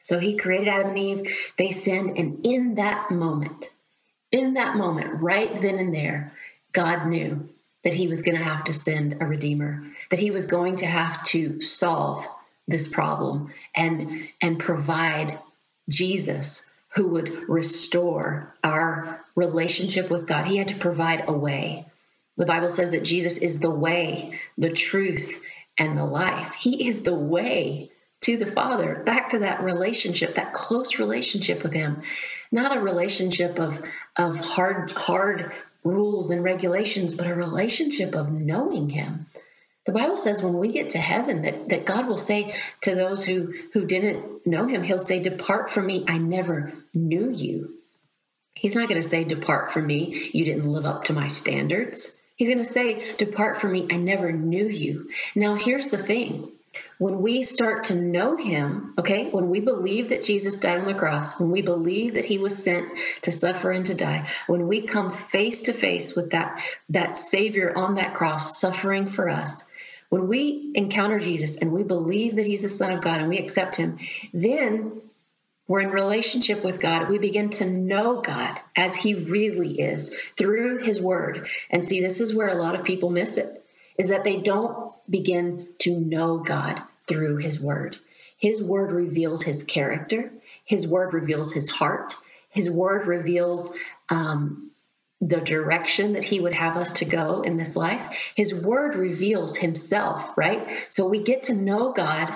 So 0.03 0.19
he 0.19 0.37
created 0.37 0.69
Adam 0.69 0.91
and 0.91 0.99
Eve, 0.99 1.37
they 1.57 1.71
sinned, 1.71 2.19
and 2.19 2.45
in 2.45 2.75
that 2.75 3.11
moment, 3.11 3.71
in 4.33 4.55
that 4.55 4.77
moment, 4.77 5.23
right 5.23 5.61
then 5.61 5.79
and 5.79 5.95
there, 5.95 6.33
God 6.73 7.07
knew 7.07 7.49
that 7.85 7.93
he 7.93 8.09
was 8.09 8.23
going 8.23 8.37
to 8.37 8.43
have 8.43 8.65
to 8.65 8.73
send 8.73 9.19
a 9.21 9.27
redeemer, 9.27 9.85
that 10.11 10.19
he 10.19 10.31
was 10.31 10.47
going 10.47 10.77
to 10.79 10.87
have 10.87 11.23
to 11.27 11.61
solve 11.61 12.27
this 12.69 12.87
problem 12.87 13.53
and 13.75 14.29
and 14.41 14.59
provide 14.59 15.39
Jesus 15.89 16.65
who 16.95 17.09
would 17.09 17.49
restore 17.49 18.55
our 18.63 19.21
relationship 19.35 20.11
with 20.11 20.27
God. 20.27 20.47
He 20.47 20.57
had 20.57 20.69
to 20.69 20.77
provide 20.77 21.25
a 21.27 21.33
way. 21.33 21.87
The 22.37 22.47
Bible 22.47 22.69
says 22.69 22.91
that 22.91 23.05
Jesus 23.05 23.37
is 23.37 23.61
the 23.61 23.71
way, 23.71 24.39
the 24.59 24.73
truth, 24.73 25.43
and 25.79 25.97
the 25.97 26.05
life. 26.05 26.53
He 26.55 26.89
is 26.89 27.03
the 27.03 27.15
way 27.15 27.91
to 28.23 28.37
the 28.37 28.47
Father, 28.47 29.03
back 29.05 29.31
to 29.31 29.41
that 29.41 29.63
relationship, 29.63 30.37
that 30.37 30.53
close 30.53 30.99
relationship 30.99 31.63
with 31.63 31.73
Him, 31.73 32.03
not 32.51 32.77
a 32.77 32.81
relationship 32.81 33.59
of 33.59 33.83
of 34.17 34.39
hard 34.39 34.93
hard 34.93 35.53
rules 35.85 36.31
and 36.31 36.45
regulations, 36.45 37.15
but 37.15 37.27
a 37.27 37.35
relationship 37.35 38.15
of 38.15 38.31
knowing 38.31 38.89
Him. 38.89 39.27
The 39.85 39.93
Bible 39.93 40.17
says 40.17 40.43
when 40.43 40.59
we 40.59 40.71
get 40.71 40.91
to 40.91 40.99
heaven 40.99 41.43
that, 41.43 41.69
that 41.71 41.85
God 41.85 42.07
will 42.07 42.17
say 42.17 42.55
to 42.83 42.95
those 42.95 43.25
who, 43.25 43.53
who 43.73 43.85
didn't 43.85 44.47
know 44.47 44.67
him, 44.67 44.83
he'll 44.85 44.99
say, 45.01 45.19
Depart 45.19 45.71
from 45.71 45.87
me, 45.87 46.05
I 46.07 46.19
never 46.19 46.73
knew 46.95 47.31
you. 47.31 47.75
He's 48.55 48.77
not 48.77 48.89
going 48.89 49.03
to 49.03 49.09
say, 49.09 49.25
Depart 49.25 49.73
from 49.73 49.87
me, 49.87 50.31
you 50.33 50.45
didn't 50.45 50.71
live 50.71 50.87
up 50.87 51.05
to 51.05 51.13
my 51.13 51.27
standards. 51.27 52.17
He's 52.37 52.49
going 52.49 52.59
to 52.59 52.65
say, 52.65 53.17
Depart 53.17 53.61
from 53.61 53.73
me, 53.73 53.89
I 53.91 53.97
never 53.97 54.31
knew 54.31 54.69
you. 54.69 55.11
Now, 55.35 55.57
here's 55.57 55.89
the 55.89 55.99
thing 55.99 56.53
when 56.99 57.21
we 57.21 57.43
start 57.43 57.85
to 57.85 57.95
know 57.95 58.37
him, 58.37 58.95
okay, 58.99 59.29
when 59.31 59.51
we 59.51 59.61
believe 59.61 60.11
that 60.11 60.23
Jesus 60.23 60.57
died 60.57 60.79
on 60.79 60.87
the 60.87 60.95
cross, 60.95 61.39
when 61.39 61.51
we 61.51 61.61
believe 61.61 62.15
that 62.15 62.25
he 62.25 62.39
was 62.39 62.63
sent 62.63 62.89
to 63.23 63.33
suffer 63.33 63.73
and 63.73 63.85
to 63.87 63.95
die, 63.95 64.29
when 64.47 64.69
we 64.69 64.83
come 64.83 65.13
face 65.13 65.63
to 65.63 65.73
face 65.73 66.15
with 66.15 66.31
that 66.31 66.59
that 66.89 67.17
savior 67.17 67.77
on 67.77 67.97
that 67.97 68.15
cross 68.15 68.61
suffering 68.61 69.11
for 69.11 69.29
us, 69.29 69.65
when 70.13 70.29
we 70.29 70.71
encounter 70.75 71.19
Jesus 71.19 71.57
and 71.57 71.73
we 71.73 71.85
believe 71.85 72.37
that 72.37 72.45
he's 72.45 72.61
the 72.61 72.69
Son 72.69 72.93
of 72.93 73.01
God 73.01 73.21
and 73.21 73.31
we 73.31 73.39
accept 73.39 73.77
him, 73.77 73.99
then 74.35 75.01
we're 75.67 75.81
in 75.81 75.89
relationship 75.89 76.63
with 76.63 76.81
God. 76.81 77.09
We 77.09 77.17
begin 77.17 77.49
to 77.53 77.65
know 77.65 78.21
God 78.21 78.61
as 78.77 78.95
he 78.95 79.15
really 79.15 79.81
is 79.81 80.15
through 80.37 80.81
his 80.83 81.01
word. 81.01 81.49
And 81.71 81.83
see, 81.83 82.03
this 82.03 82.21
is 82.21 82.35
where 82.35 82.49
a 82.49 82.57
lot 82.57 82.75
of 82.75 82.85
people 82.85 83.09
miss 83.09 83.39
it 83.39 83.65
is 83.97 84.11
that 84.11 84.23
they 84.23 84.37
don't 84.37 84.93
begin 85.09 85.69
to 85.79 85.99
know 85.99 86.37
God 86.37 86.83
through 87.09 87.39
his 87.39 87.59
word. 87.59 87.97
His 88.37 88.63
word 88.63 88.93
reveals 88.93 89.41
his 89.41 89.63
character, 89.63 90.31
his 90.67 90.87
word 90.87 91.15
reveals 91.15 91.55
his 91.55 91.71
heart, 91.71 92.13
his 92.51 92.71
word 92.71 93.07
reveals 93.07 93.75
um, 94.11 94.72
the 95.23 95.41
direction 95.41 96.15
that 96.15 96.25
he 96.25 96.41
would 96.41 96.53
have 96.53 96.77
us 96.77 96.95
to 96.95 97.05
go 97.05 97.43
in 97.43 97.57
this 97.57 97.77
life. 97.77 98.03
His 98.35 98.53
word 98.53 98.97
reveals 98.97 99.57
himself, 99.57 100.37
right? 100.37 100.69
So 100.89 101.07
we 101.07 101.23
get 101.23 101.45
to 101.45 101.55
know 101.55 101.93
God. 101.93 102.29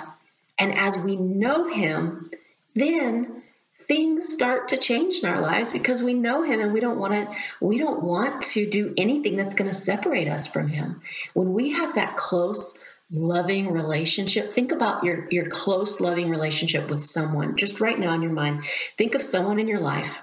And 0.57 0.73
as 0.73 0.97
we 0.97 1.17
know 1.17 1.67
him, 1.67 2.31
then 2.73 3.43
things 3.87 4.31
start 4.31 4.69
to 4.69 4.77
change 4.77 5.19
in 5.19 5.29
our 5.29 5.41
lives 5.41 5.71
because 5.71 6.01
we 6.01 6.13
know 6.13 6.43
him 6.43 6.61
and 6.61 6.73
we 6.73 6.79
don't 6.79 6.97
want 6.97 7.13
to 7.13 7.27
we 7.61 7.77
don't 7.77 8.03
want 8.03 8.41
to 8.41 8.69
do 8.69 8.93
anything 8.97 9.37
that's 9.37 9.53
going 9.53 9.69
to 9.69 9.73
separate 9.73 10.27
us 10.27 10.45
from 10.45 10.67
him 10.67 11.01
when 11.33 11.53
we 11.53 11.71
have 11.71 11.95
that 11.95 12.17
close 12.17 12.77
loving 13.09 13.71
relationship 13.71 14.53
think 14.53 14.73
about 14.73 15.05
your 15.05 15.27
your 15.31 15.45
close 15.45 16.01
loving 16.01 16.29
relationship 16.29 16.89
with 16.89 17.01
someone 17.01 17.55
just 17.55 17.79
right 17.79 17.97
now 17.97 18.13
in 18.13 18.21
your 18.21 18.33
mind 18.33 18.61
think 18.97 19.15
of 19.15 19.21
someone 19.21 19.57
in 19.57 19.69
your 19.69 19.79
life 19.79 20.19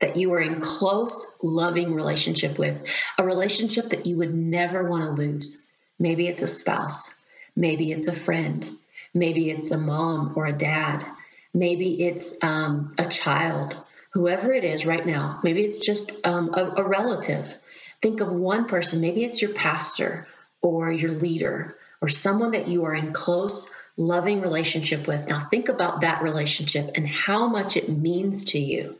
that 0.00 0.16
you 0.16 0.32
are 0.32 0.40
in 0.40 0.60
close, 0.60 1.24
loving 1.42 1.94
relationship 1.94 2.58
with, 2.58 2.82
a 3.18 3.24
relationship 3.24 3.90
that 3.90 4.06
you 4.06 4.16
would 4.16 4.34
never 4.34 4.88
want 4.88 5.04
to 5.04 5.22
lose. 5.22 5.58
Maybe 5.98 6.26
it's 6.26 6.42
a 6.42 6.48
spouse, 6.48 7.14
maybe 7.54 7.92
it's 7.92 8.08
a 8.08 8.12
friend, 8.12 8.78
maybe 9.14 9.50
it's 9.50 9.70
a 9.70 9.78
mom 9.78 10.32
or 10.36 10.46
a 10.46 10.52
dad, 10.52 11.04
maybe 11.52 12.02
it's 12.02 12.42
um, 12.42 12.90
a 12.98 13.04
child, 13.04 13.76
whoever 14.10 14.52
it 14.52 14.64
is 14.64 14.86
right 14.86 15.04
now. 15.04 15.40
Maybe 15.42 15.62
it's 15.64 15.84
just 15.84 16.12
um, 16.26 16.54
a, 16.54 16.82
a 16.82 16.88
relative. 16.88 17.54
Think 18.00 18.20
of 18.20 18.32
one 18.32 18.64
person, 18.64 19.00
maybe 19.00 19.24
it's 19.24 19.42
your 19.42 19.52
pastor 19.52 20.26
or 20.62 20.90
your 20.90 21.12
leader 21.12 21.76
or 22.00 22.08
someone 22.08 22.52
that 22.52 22.68
you 22.68 22.84
are 22.86 22.94
in 22.94 23.12
close, 23.12 23.68
loving 23.98 24.40
relationship 24.40 25.06
with. 25.06 25.28
Now, 25.28 25.46
think 25.50 25.68
about 25.68 26.00
that 26.00 26.22
relationship 26.22 26.92
and 26.94 27.06
how 27.06 27.48
much 27.48 27.76
it 27.76 27.90
means 27.90 28.46
to 28.46 28.58
you 28.58 28.96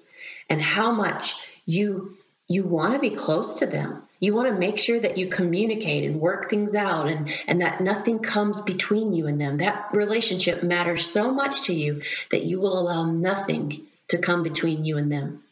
and 0.51 0.61
how 0.61 0.93
much 0.93 1.35
you 1.65 2.17
you 2.49 2.65
want 2.65 2.95
to 2.95 2.99
be 2.99 3.11
close 3.11 3.61
to 3.61 3.67
them. 3.67 4.03
You 4.19 4.35
want 4.35 4.53
to 4.53 4.59
make 4.59 4.77
sure 4.77 4.99
that 4.99 5.17
you 5.17 5.29
communicate 5.29 6.05
and 6.05 6.21
work 6.21 6.51
things 6.51 6.75
out 6.75 7.09
and 7.09 7.31
and 7.47 7.63
that 7.63 7.81
nothing 7.81 8.19
comes 8.19 8.61
between 8.61 9.15
you 9.15 9.29
and 9.29 9.41
them. 9.41 9.59
That 9.59 9.91
relationship 9.93 10.63
matters 10.63 11.07
so 11.07 11.31
much 11.33 11.63
to 11.63 11.73
you 11.73 12.03
that 12.33 12.43
you 12.43 12.61
will 12.61 12.79
allow 12.79 13.11
nothing 13.11 13.87
to 14.09 14.19
come 14.19 14.43
between 14.43 14.85
you 14.85 14.99
and 14.99 15.11
them 15.11 15.43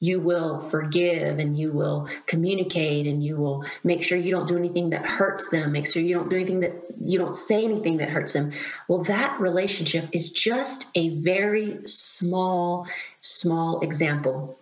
you 0.00 0.20
will 0.20 0.60
forgive 0.60 1.38
and 1.38 1.58
you 1.58 1.72
will 1.72 2.08
communicate 2.26 3.06
and 3.06 3.22
you 3.22 3.36
will 3.36 3.64
make 3.82 4.02
sure 4.02 4.16
you 4.16 4.30
don't 4.30 4.46
do 4.46 4.56
anything 4.56 4.90
that 4.90 5.04
hurts 5.04 5.48
them. 5.48 5.72
Make 5.72 5.86
sure 5.90 6.02
you 6.02 6.14
don't 6.14 6.30
do 6.30 6.36
anything 6.36 6.60
that 6.60 6.72
you 7.00 7.18
don't 7.18 7.34
say 7.34 7.64
anything 7.64 7.96
that 7.96 8.08
hurts 8.08 8.32
them. 8.32 8.52
Well 8.86 9.02
that 9.04 9.40
relationship 9.40 10.08
is 10.12 10.30
just 10.30 10.86
a 10.94 11.10
very 11.10 11.86
small 11.86 12.86
small 13.20 13.80
example 13.80 14.58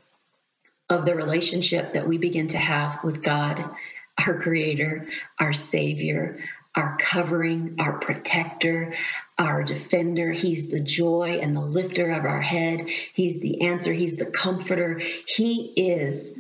of 0.88 1.05
the 1.05 1.14
relationship 1.14 1.93
that 1.93 2.09
we 2.09 2.16
begin 2.16 2.49
to 2.49 2.59
have 2.59 3.02
with 3.05 3.23
God 3.23 3.62
our 4.26 4.40
creator 4.40 5.07
our 5.38 5.52
savior 5.52 6.38
our 6.76 6.99
covering, 7.00 7.76
our 7.78 7.99
protector, 7.99 8.95
our 9.38 9.64
defender. 9.64 10.30
He's 10.33 10.71
the 10.71 10.80
joy 10.80 11.38
and 11.42 11.56
the 11.56 11.62
lifter 11.62 12.11
of 12.11 12.25
our 12.25 12.40
head. 12.40 12.87
He's 13.14 13.40
the 13.40 13.62
answer. 13.62 13.92
He's 13.92 14.16
the 14.16 14.26
comforter. 14.26 15.00
He 15.26 15.73
is 15.76 16.38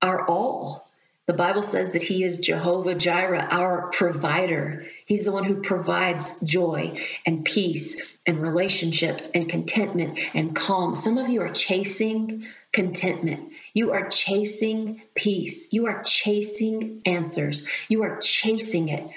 our 0.00 0.26
all. 0.26 0.88
The 1.26 1.36
Bible 1.36 1.62
says 1.62 1.92
that 1.92 2.02
He 2.02 2.24
is 2.24 2.38
Jehovah 2.38 2.96
Jireh, 2.96 3.46
our 3.50 3.90
provider. 3.92 4.82
He's 5.06 5.24
the 5.24 5.30
one 5.30 5.44
who 5.44 5.62
provides 5.62 6.32
joy 6.40 6.98
and 7.24 7.44
peace 7.44 8.00
and 8.26 8.42
relationships 8.42 9.28
and 9.32 9.48
contentment 9.48 10.18
and 10.34 10.56
calm. 10.56 10.96
Some 10.96 11.18
of 11.18 11.28
you 11.28 11.42
are 11.42 11.52
chasing 11.52 12.46
contentment. 12.72 13.52
You 13.74 13.92
are 13.92 14.08
chasing 14.08 15.02
peace. 15.14 15.72
You 15.72 15.86
are 15.86 16.02
chasing 16.02 17.02
answers. 17.06 17.64
You 17.88 18.02
are 18.02 18.18
chasing 18.18 18.88
it 18.88 19.08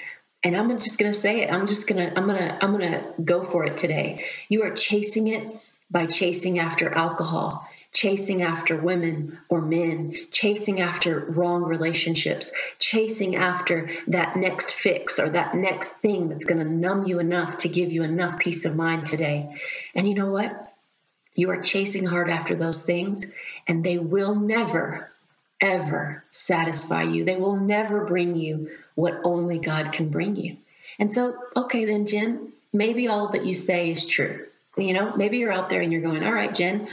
and 0.44 0.54
I'm 0.54 0.78
just 0.78 0.98
going 0.98 1.12
to 1.12 1.18
say 1.18 1.40
it. 1.40 1.50
I'm 1.50 1.66
just 1.66 1.88
going 1.88 2.06
to 2.06 2.16
I'm 2.16 2.26
going 2.26 2.38
to 2.38 2.64
I'm 2.64 2.76
going 2.76 2.92
to 2.92 3.04
go 3.24 3.42
for 3.42 3.64
it 3.64 3.78
today. 3.78 4.26
You 4.48 4.64
are 4.64 4.70
chasing 4.70 5.28
it 5.28 5.48
by 5.90 6.06
chasing 6.06 6.58
after 6.58 6.92
alcohol, 6.92 7.68
chasing 7.92 8.42
after 8.42 8.76
women 8.76 9.38
or 9.48 9.60
men, 9.62 10.14
chasing 10.30 10.80
after 10.80 11.20
wrong 11.20 11.62
relationships, 11.62 12.50
chasing 12.78 13.36
after 13.36 13.90
that 14.08 14.36
next 14.36 14.72
fix 14.72 15.18
or 15.18 15.30
that 15.30 15.54
next 15.54 15.88
thing 15.98 16.28
that's 16.28 16.44
going 16.44 16.58
to 16.58 16.70
numb 16.70 17.06
you 17.06 17.20
enough 17.20 17.58
to 17.58 17.68
give 17.68 17.92
you 17.92 18.02
enough 18.02 18.38
peace 18.38 18.64
of 18.64 18.76
mind 18.76 19.06
today. 19.06 19.54
And 19.94 20.06
you 20.06 20.14
know 20.14 20.30
what? 20.30 20.72
You 21.34 21.50
are 21.50 21.60
chasing 21.60 22.06
hard 22.06 22.30
after 22.30 22.54
those 22.54 22.82
things, 22.82 23.26
and 23.66 23.84
they 23.84 23.98
will 23.98 24.36
never, 24.36 25.10
ever 25.60 26.24
satisfy 26.30 27.02
you. 27.02 27.24
They 27.24 27.36
will 27.36 27.56
never 27.56 28.04
bring 28.04 28.36
you 28.36 28.70
what 28.94 29.20
only 29.24 29.58
God 29.58 29.92
can 29.92 30.08
bring 30.10 30.36
you. 30.36 30.56
And 30.98 31.12
so, 31.12 31.36
okay, 31.56 31.84
then, 31.84 32.06
Jen, 32.06 32.52
maybe 32.72 33.08
all 33.08 33.32
that 33.32 33.44
you 33.44 33.54
say 33.54 33.90
is 33.90 34.06
true. 34.06 34.46
You 34.76 34.92
know, 34.92 35.16
maybe 35.16 35.38
you're 35.38 35.52
out 35.52 35.70
there 35.70 35.80
and 35.80 35.92
you're 35.92 36.02
going, 36.02 36.24
all 36.24 36.32
right, 36.32 36.54
Jen, 36.54 36.88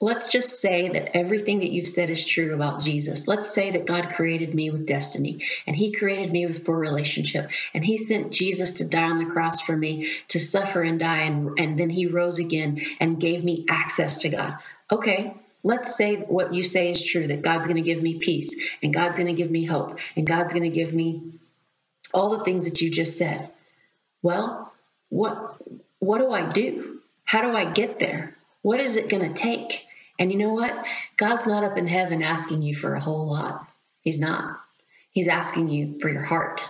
let's 0.00 0.26
just 0.28 0.60
say 0.60 0.88
that 0.90 1.16
everything 1.16 1.60
that 1.60 1.70
you've 1.70 1.88
said 1.88 2.10
is 2.10 2.24
true 2.24 2.54
about 2.54 2.80
Jesus. 2.80 3.26
Let's 3.26 3.52
say 3.52 3.72
that 3.72 3.86
God 3.86 4.10
created 4.14 4.54
me 4.54 4.70
with 4.70 4.86
destiny 4.86 5.44
and 5.66 5.74
He 5.74 5.92
created 5.92 6.32
me 6.32 6.46
with 6.46 6.64
for 6.64 6.76
relationship 6.76 7.50
and 7.72 7.84
He 7.84 7.96
sent 7.96 8.32
Jesus 8.32 8.72
to 8.72 8.84
die 8.84 9.10
on 9.10 9.18
the 9.18 9.30
cross 9.32 9.60
for 9.60 9.76
me 9.76 10.12
to 10.28 10.38
suffer 10.38 10.82
and 10.82 10.98
die 10.98 11.22
and, 11.22 11.58
and 11.58 11.78
then 11.78 11.90
He 11.90 12.06
rose 12.06 12.38
again 12.38 12.84
and 13.00 13.20
gave 13.20 13.42
me 13.42 13.64
access 13.68 14.18
to 14.18 14.28
God. 14.28 14.54
Okay, 14.90 15.34
let's 15.64 15.96
say 15.96 16.16
what 16.16 16.54
you 16.54 16.62
say 16.62 16.90
is 16.90 17.02
true 17.02 17.26
that 17.26 17.42
God's 17.42 17.66
going 17.66 17.82
to 17.82 17.82
give 17.82 18.00
me 18.00 18.18
peace 18.18 18.54
and 18.82 18.94
God's 18.94 19.18
going 19.18 19.34
to 19.34 19.42
give 19.42 19.50
me 19.50 19.64
hope 19.64 19.98
and 20.14 20.26
God's 20.26 20.52
going 20.52 20.62
to 20.62 20.68
give 20.68 20.94
me 20.94 21.32
all 22.12 22.36
the 22.36 22.44
things 22.44 22.66
that 22.70 22.80
you 22.80 22.90
just 22.90 23.18
said. 23.18 23.50
Well, 24.22 24.72
what 25.08 25.56
what 25.98 26.18
do 26.18 26.30
I 26.30 26.46
do? 26.46 27.00
How 27.24 27.42
do 27.42 27.56
I 27.56 27.64
get 27.64 27.98
there? 27.98 28.36
What 28.62 28.78
is 28.78 28.96
it 28.96 29.08
going 29.08 29.26
to 29.26 29.34
take? 29.34 29.84
And 30.18 30.30
you 30.30 30.38
know 30.38 30.52
what? 30.52 30.84
God's 31.16 31.46
not 31.46 31.64
up 31.64 31.76
in 31.76 31.88
heaven 31.88 32.22
asking 32.22 32.62
you 32.62 32.74
for 32.74 32.94
a 32.94 33.00
whole 33.00 33.26
lot. 33.26 33.66
He's 34.02 34.18
not. 34.18 34.60
He's 35.10 35.28
asking 35.28 35.68
you 35.70 35.98
for 36.00 36.08
your 36.08 36.22
heart. 36.22 36.62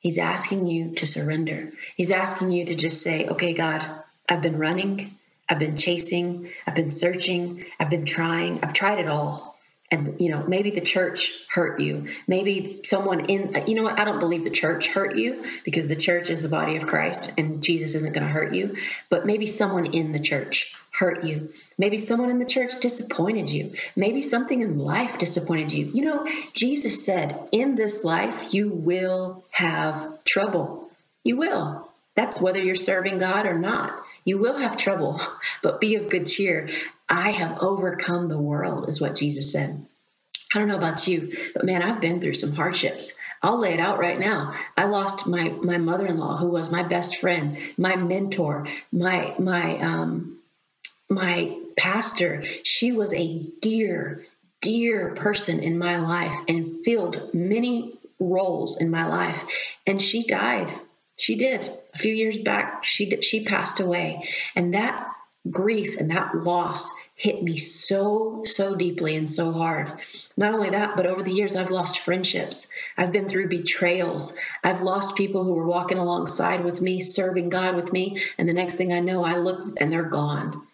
He's 0.00 0.18
asking 0.18 0.66
you 0.66 0.94
to 0.96 1.06
surrender. 1.06 1.72
He's 1.96 2.10
asking 2.10 2.50
you 2.50 2.66
to 2.66 2.74
just 2.74 3.02
say, 3.02 3.26
"Okay, 3.26 3.54
God, 3.54 3.86
I've 4.28 4.42
been 4.42 4.58
running, 4.58 5.16
I've 5.48 5.58
been 5.58 5.76
chasing, 5.76 6.50
I've 6.66 6.74
been 6.74 6.90
searching, 6.90 7.64
I've 7.78 7.90
been 7.90 8.06
trying, 8.06 8.62
I've 8.62 8.72
tried 8.72 8.98
it 8.98 9.08
all. 9.08 9.56
and 9.90 10.18
you 10.18 10.30
know 10.30 10.42
maybe 10.48 10.70
the 10.70 10.80
church 10.80 11.32
hurt 11.52 11.78
you. 11.78 12.08
Maybe 12.26 12.80
someone 12.84 13.26
in 13.26 13.64
you 13.66 13.74
know 13.74 13.82
what? 13.82 13.98
I 13.98 14.04
don't 14.04 14.18
believe 14.18 14.42
the 14.42 14.50
church 14.50 14.86
hurt 14.86 15.16
you 15.16 15.44
because 15.64 15.88
the 15.88 15.96
church 15.96 16.30
is 16.30 16.40
the 16.40 16.48
body 16.48 16.76
of 16.76 16.86
christ 16.86 17.30
and 17.36 17.62
jesus 17.62 17.94
isn't 17.94 18.14
going 18.14 18.26
to 18.26 18.32
hurt 18.32 18.54
you. 18.54 18.76
But 19.10 19.26
maybe 19.26 19.46
someone 19.46 19.86
in 19.86 20.12
the 20.12 20.18
church 20.18 20.74
hurt 20.90 21.24
you. 21.24 21.50
Maybe 21.76 21.98
someone 21.98 22.30
in 22.30 22.38
the 22.38 22.46
church 22.46 22.80
disappointed 22.80 23.50
you. 23.50 23.74
Maybe 23.94 24.22
something 24.22 24.60
in 24.62 24.78
life 24.78 25.18
disappointed 25.18 25.70
you. 25.72 25.90
You 25.92 26.04
know 26.06 26.26
jesus 26.54 27.04
said 27.04 27.38
in 27.52 27.74
this 27.76 28.02
life 28.04 28.54
you 28.54 28.70
will 28.70 29.44
have 29.50 30.24
trouble. 30.24 30.88
You 31.24 31.36
will. 31.36 31.86
That's 32.14 32.40
whether 32.40 32.60
you're 32.62 32.74
serving 32.74 33.18
god 33.18 33.44
or 33.46 33.58
not 33.58 34.03
you 34.24 34.38
will 34.38 34.56
have 34.56 34.76
trouble, 34.76 35.20
but 35.62 35.80
be 35.80 35.96
of 35.96 36.10
good 36.10 36.26
cheer. 36.26 36.70
I 37.08 37.30
have 37.30 37.58
overcome 37.60 38.28
the 38.28 38.38
world, 38.38 38.88
is 38.88 39.00
what 39.00 39.16
Jesus 39.16 39.52
said. 39.52 39.84
I 40.54 40.58
don't 40.58 40.68
know 40.68 40.76
about 40.76 41.06
you, 41.06 41.36
but 41.52 41.64
man, 41.64 41.82
I've 41.82 42.00
been 42.00 42.20
through 42.20 42.34
some 42.34 42.52
hardships. 42.52 43.12
I'll 43.42 43.58
lay 43.58 43.74
it 43.74 43.80
out 43.80 43.98
right 43.98 44.18
now. 44.18 44.54
I 44.76 44.84
lost 44.84 45.26
my 45.26 45.48
my 45.48 45.78
mother-in-law, 45.78 46.36
who 46.38 46.48
was 46.48 46.70
my 46.70 46.82
best 46.84 47.16
friend, 47.16 47.58
my 47.76 47.96
mentor, 47.96 48.68
my 48.92 49.34
my 49.38 49.78
um, 49.80 50.38
my 51.08 51.56
pastor. 51.76 52.44
She 52.62 52.92
was 52.92 53.12
a 53.12 53.38
dear, 53.60 54.24
dear 54.60 55.14
person 55.14 55.58
in 55.58 55.76
my 55.76 55.98
life 55.98 56.36
and 56.46 56.84
filled 56.84 57.34
many 57.34 57.98
roles 58.20 58.80
in 58.80 58.90
my 58.90 59.06
life, 59.06 59.44
and 59.86 60.00
she 60.00 60.22
died. 60.22 60.72
She 61.16 61.36
did 61.36 61.70
a 61.94 61.98
few 61.98 62.12
years 62.12 62.38
back. 62.38 62.84
She 62.84 63.06
did, 63.06 63.24
she 63.24 63.44
passed 63.44 63.80
away, 63.80 64.28
and 64.56 64.74
that 64.74 65.10
grief 65.50 65.96
and 65.98 66.10
that 66.10 66.42
loss 66.42 66.90
hit 67.16 67.42
me 67.42 67.56
so 67.56 68.42
so 68.44 68.74
deeply 68.74 69.14
and 69.14 69.28
so 69.28 69.52
hard. 69.52 69.92
Not 70.36 70.54
only 70.54 70.70
that, 70.70 70.96
but 70.96 71.06
over 71.06 71.22
the 71.22 71.32
years 71.32 71.54
I've 71.54 71.70
lost 71.70 72.00
friendships. 72.00 72.66
I've 72.96 73.12
been 73.12 73.28
through 73.28 73.48
betrayals. 73.48 74.34
I've 74.64 74.82
lost 74.82 75.14
people 75.14 75.44
who 75.44 75.52
were 75.52 75.66
walking 75.66 75.98
alongside 75.98 76.64
with 76.64 76.80
me, 76.80 76.98
serving 77.00 77.50
God 77.50 77.76
with 77.76 77.92
me, 77.92 78.20
and 78.38 78.48
the 78.48 78.52
next 78.52 78.74
thing 78.74 78.92
I 78.92 79.00
know, 79.00 79.22
I 79.22 79.36
look 79.36 79.62
and 79.76 79.92
they're 79.92 80.02
gone. 80.02 80.66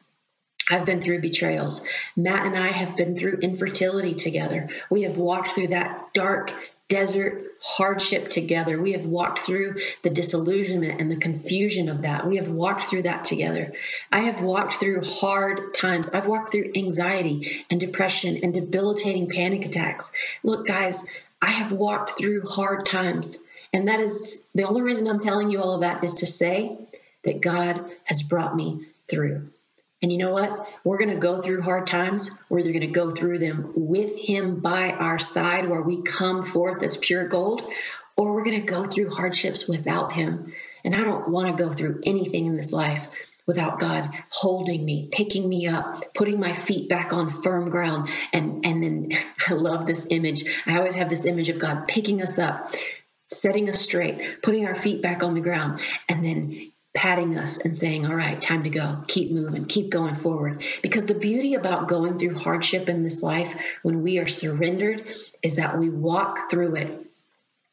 I've 0.71 0.87
been 0.87 1.03
through 1.03 1.21
betrayals. 1.21 1.83
Matt 2.17 2.47
and 2.47 2.57
I 2.57 2.69
have 2.69 2.97
been 2.97 3.17
through 3.17 3.39
infertility 3.39 4.15
together. 4.15 4.69
We 4.89 5.03
have 5.03 5.19
walked 5.19 5.49
through 5.49 5.69
that 5.69 6.15
dark 6.15 6.53
desert 6.91 7.45
hardship 7.63 8.29
together. 8.29 8.81
We 8.81 8.93
have 8.93 9.05
walked 9.05 9.39
through 9.39 9.81
the 10.03 10.11
disillusionment 10.11 11.01
and 11.01 11.11
the 11.11 11.17
confusion 11.17 11.89
of 11.89 12.03
that. 12.03 12.27
We 12.27 12.37
have 12.37 12.49
walked 12.49 12.85
through 12.85 13.03
that 13.03 13.25
together. 13.25 13.73
I 14.13 14.21
have 14.21 14.43
walked 14.43 14.75
through 14.75 15.03
hard 15.03 15.73
times. 15.73 16.09
I've 16.11 16.27
walked 16.27 16.53
through 16.53 16.73
anxiety 16.77 17.65
and 17.71 17.81
depression 17.81 18.41
and 18.43 18.53
debilitating 18.53 19.31
panic 19.31 19.65
attacks. 19.65 20.11
Look, 20.43 20.67
guys, 20.67 21.05
I 21.41 21.51
have 21.51 21.73
walked 21.73 22.19
through 22.19 22.43
hard 22.47 22.85
times. 22.85 23.39
And 23.73 23.89
that 23.89 24.01
is 24.01 24.49
the 24.55 24.67
only 24.67 24.83
reason 24.83 25.07
I'm 25.07 25.21
telling 25.21 25.51
you 25.51 25.61
all 25.61 25.75
of 25.75 25.83
that 25.83 26.03
is 26.03 26.15
to 26.15 26.27
say 26.27 26.77
that 27.25 27.41
God 27.41 27.85
has 28.05 28.23
brought 28.23 28.57
me 28.57 28.87
through. 29.09 29.49
And 30.03 30.11
you 30.11 30.19
know 30.19 30.33
what? 30.33 30.67
We're 30.83 30.99
going 30.99 31.11
to 31.11 31.17
go 31.17 31.43
through 31.43 31.61
hard 31.63 31.87
times. 31.87 32.31
We're 32.49 32.61
either 32.61 32.73
going 32.73 32.81
to 32.81 32.87
go 32.87 33.11
through 33.11 33.39
them 33.39 33.73
with 33.75 34.17
Him 34.17 34.61
by 34.61 34.91
our 34.91 35.19
side, 35.19 35.69
where 35.69 35.83
we 35.83 36.03
come 36.03 36.45
forth 36.45 36.83
as 36.83 36.97
pure 36.97 37.29
gold, 37.29 37.63
or 38.17 38.33
we're 38.33 38.45
going 38.45 38.61
to 38.61 38.67
go 38.67 38.85
through 38.85 39.11
hardships 39.11 39.69
without 39.69 40.13
Him. 40.13 40.55
And 40.85 40.95
I 40.95 41.05
don't 41.05 41.29
want 41.29 41.55
to 41.55 41.63
go 41.63 41.73
through 41.73 42.01
anything 42.05 42.47
in 42.47 42.57
this 42.57 42.73
life 42.73 43.07
without 43.47 43.79
God 43.79 44.09
holding 44.31 44.85
me, 44.85 45.09
picking 45.13 45.49
me 45.49 45.67
up, 45.67 46.15
putting 46.15 46.41
my 46.41 46.55
feet 46.55 46.89
back 46.89 47.13
on 47.13 47.43
firm 47.43 47.69
ground. 47.69 48.09
And, 48.33 48.65
and 48.65 48.83
then 48.83 49.19
I 49.49 49.55
love 49.55 49.87
this 49.87 50.07
image. 50.09 50.45
I 50.67 50.79
always 50.79 50.95
have 50.95 51.11
this 51.11 51.27
image 51.27 51.49
of 51.51 51.59
God 51.59 51.89
picking 51.89 52.23
us 52.23 52.39
up, 52.39 52.75
setting 53.27 53.69
us 53.69 53.81
straight, 53.81 54.43
putting 54.43 54.67
our 54.67 54.75
feet 54.75 55.03
back 55.03 55.23
on 55.23 55.35
the 55.35 55.41
ground, 55.41 55.81
and 56.09 56.25
then 56.25 56.73
patting 56.95 57.39
us 57.39 57.59
and 57.59 57.77
saying, 57.77 58.07
All 58.07 58.15
right, 58.15 58.41
time 58.41 58.65
to 58.65 58.71
go. 58.71 59.03
Keep 59.07 59.33
moving, 59.33 59.67
keep 59.67 59.91
going 59.91 60.17
forward. 60.17 60.63
Because 60.83 61.07
the 61.07 61.15
beauty 61.15 61.55
about 61.55 61.89
going 61.89 62.19
through 62.19 62.37
hardship 62.37 62.89
in 62.89 63.03
this 63.03 63.23
life 63.23 63.55
when 63.83 64.03
we 64.03 64.19
are 64.19 64.29
surrendered 64.29 65.05
is 65.43 65.57
that 65.57 65.79
we 65.79 65.89
walk 65.89 66.51
through 66.51 66.77
it 66.77 67.07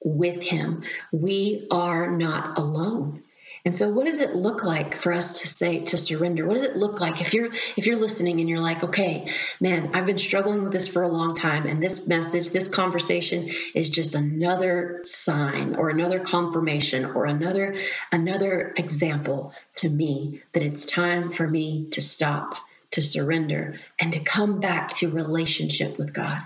with 0.03 0.41
Him. 0.41 0.83
We 1.11 1.67
are 1.71 2.11
not 2.11 2.57
alone. 2.57 3.23
And 3.67 3.75
so 3.75 3.89
what 3.89 4.05
does 4.05 4.19
it 4.19 4.33
look 4.33 4.63
like 4.63 4.95
for 4.95 5.11
us 5.11 5.41
to 5.41 5.47
say 5.49 5.81
to 5.81 5.97
surrender? 5.97 6.45
What 6.45 6.53
does 6.53 6.63
it 6.63 6.77
look 6.77 7.01
like 7.01 7.19
if 7.19 7.33
you're 7.33 7.49
if 7.75 7.85
you're 7.85 7.97
listening 7.97 8.39
and 8.39 8.47
you're 8.47 8.61
like, 8.61 8.81
"Okay, 8.81 9.29
man, 9.59 9.89
I've 9.93 10.05
been 10.05 10.17
struggling 10.17 10.63
with 10.63 10.71
this 10.71 10.87
for 10.87 11.03
a 11.03 11.09
long 11.09 11.35
time 11.35 11.67
and 11.67 11.83
this 11.83 12.07
message, 12.07 12.51
this 12.51 12.69
conversation 12.69 13.51
is 13.75 13.89
just 13.89 14.15
another 14.15 15.01
sign 15.03 15.75
or 15.75 15.89
another 15.89 16.21
confirmation 16.21 17.03
or 17.03 17.25
another 17.25 17.75
another 18.09 18.73
example 18.77 19.51
to 19.75 19.89
me 19.89 20.41
that 20.53 20.63
it's 20.63 20.85
time 20.85 21.33
for 21.33 21.45
me 21.45 21.89
to 21.91 21.99
stop, 21.99 22.55
to 22.91 23.01
surrender 23.01 23.81
and 23.99 24.13
to 24.13 24.21
come 24.21 24.61
back 24.61 24.93
to 24.99 25.09
relationship 25.09 25.97
with 25.97 26.13
God." 26.13 26.39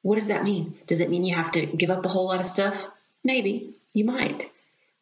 What 0.00 0.14
does 0.14 0.28
that 0.28 0.44
mean? 0.44 0.78
Does 0.86 1.02
it 1.02 1.10
mean 1.10 1.24
you 1.24 1.34
have 1.34 1.52
to 1.52 1.66
give 1.66 1.90
up 1.90 2.06
a 2.06 2.08
whole 2.08 2.24
lot 2.24 2.40
of 2.40 2.46
stuff? 2.46 2.86
Maybe. 3.22 3.74
You 3.92 4.06
might. 4.06 4.50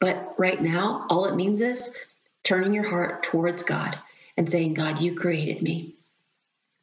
But 0.02 0.34
right 0.36 0.60
now, 0.60 1.06
all 1.08 1.26
it 1.26 1.36
means 1.36 1.60
is 1.60 1.88
turning 2.42 2.74
your 2.74 2.88
heart 2.90 3.22
towards 3.22 3.62
God 3.62 3.96
and 4.36 4.50
saying, 4.50 4.74
God, 4.74 5.00
you 5.00 5.14
created 5.14 5.62
me. 5.62 5.94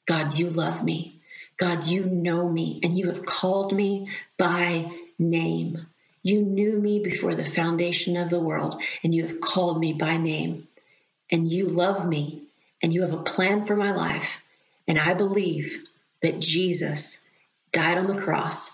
God, 0.07 0.35
you 0.35 0.49
love 0.49 0.85
me. 0.85 1.19
God, 1.57 1.83
you 1.83 2.05
know 2.05 2.47
me 2.47 2.79
and 2.81 2.97
you 2.97 3.07
have 3.07 3.25
called 3.25 3.73
me 3.73 4.07
by 4.37 4.89
name. 5.19 5.85
You 6.23 6.43
knew 6.43 6.79
me 6.79 6.99
before 6.99 7.35
the 7.35 7.43
foundation 7.43 8.15
of 8.15 8.29
the 8.29 8.39
world 8.39 8.81
and 9.03 9.13
you 9.13 9.23
have 9.23 9.41
called 9.41 9.81
me 9.81 9.91
by 9.91 10.15
name. 10.15 10.65
And 11.29 11.51
you 11.51 11.67
love 11.67 12.07
me 12.07 12.43
and 12.81 12.93
you 12.93 13.01
have 13.01 13.13
a 13.13 13.23
plan 13.23 13.65
for 13.65 13.75
my 13.75 13.91
life. 13.91 14.41
And 14.87 14.97
I 14.97 15.13
believe 15.13 15.85
that 16.21 16.39
Jesus 16.39 17.21
died 17.73 17.97
on 17.97 18.07
the 18.07 18.21
cross 18.21 18.71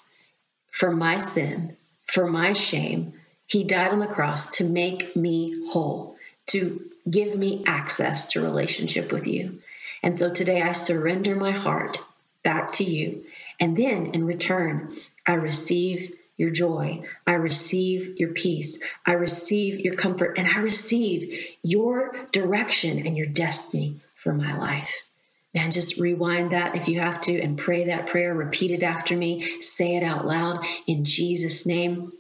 for 0.70 0.92
my 0.92 1.18
sin, 1.18 1.76
for 2.06 2.28
my 2.28 2.54
shame, 2.54 3.14
he 3.48 3.64
died 3.64 3.92
on 3.92 4.00
the 4.00 4.08
cross 4.08 4.46
to 4.58 4.64
make 4.64 5.16
me 5.16 5.68
whole, 5.70 6.16
to 6.48 6.82
give 7.10 7.36
me 7.36 7.64
access 7.66 8.32
to 8.32 8.42
relationship 8.42 9.12
with 9.12 9.28
you. 9.28 9.60
And 10.02 10.18
so 10.18 10.32
today 10.32 10.62
I 10.62 10.72
surrender 10.72 11.36
my 11.36 11.52
heart 11.52 12.00
back 12.44 12.72
to 12.74 12.84
you. 12.84 13.24
And 13.60 13.78
then 13.78 14.12
in 14.14 14.26
return, 14.26 14.96
I 15.26 15.34
receive 15.34 16.14
your 16.38 16.50
joy. 16.50 17.04
I 17.26 17.34
receive 17.34 18.20
your 18.20 18.30
peace. 18.30 18.80
I 19.06 19.14
receive 19.14 19.80
your 19.80 19.94
comfort. 19.94 20.38
And 20.38 20.48
I 20.48 20.60
receive 20.60 21.46
your 21.64 22.16
direction 22.32 23.06
and 23.06 23.16
your 23.16 23.28
destiny 23.28 24.02
for 24.16 24.34
my 24.34 24.58
life. 24.58 24.94
Man, 25.54 25.72
just 25.72 25.98
rewind 25.98 26.52
that 26.52 26.76
if 26.76 26.90
you 26.90 27.00
have 27.00 27.22
to 27.22 27.40
and 27.40 27.58
pray 27.58 27.86
that 27.86 28.08
prayer. 28.08 28.34
Repeat 28.34 28.72
it 28.72 28.84
after 28.84 29.16
me. 29.16 29.62
Say 29.62 29.96
it 29.96 30.04
out 30.04 30.26
loud 30.26 30.66
in 30.86 31.06
Jesus' 31.06 31.66
name. 31.66 32.12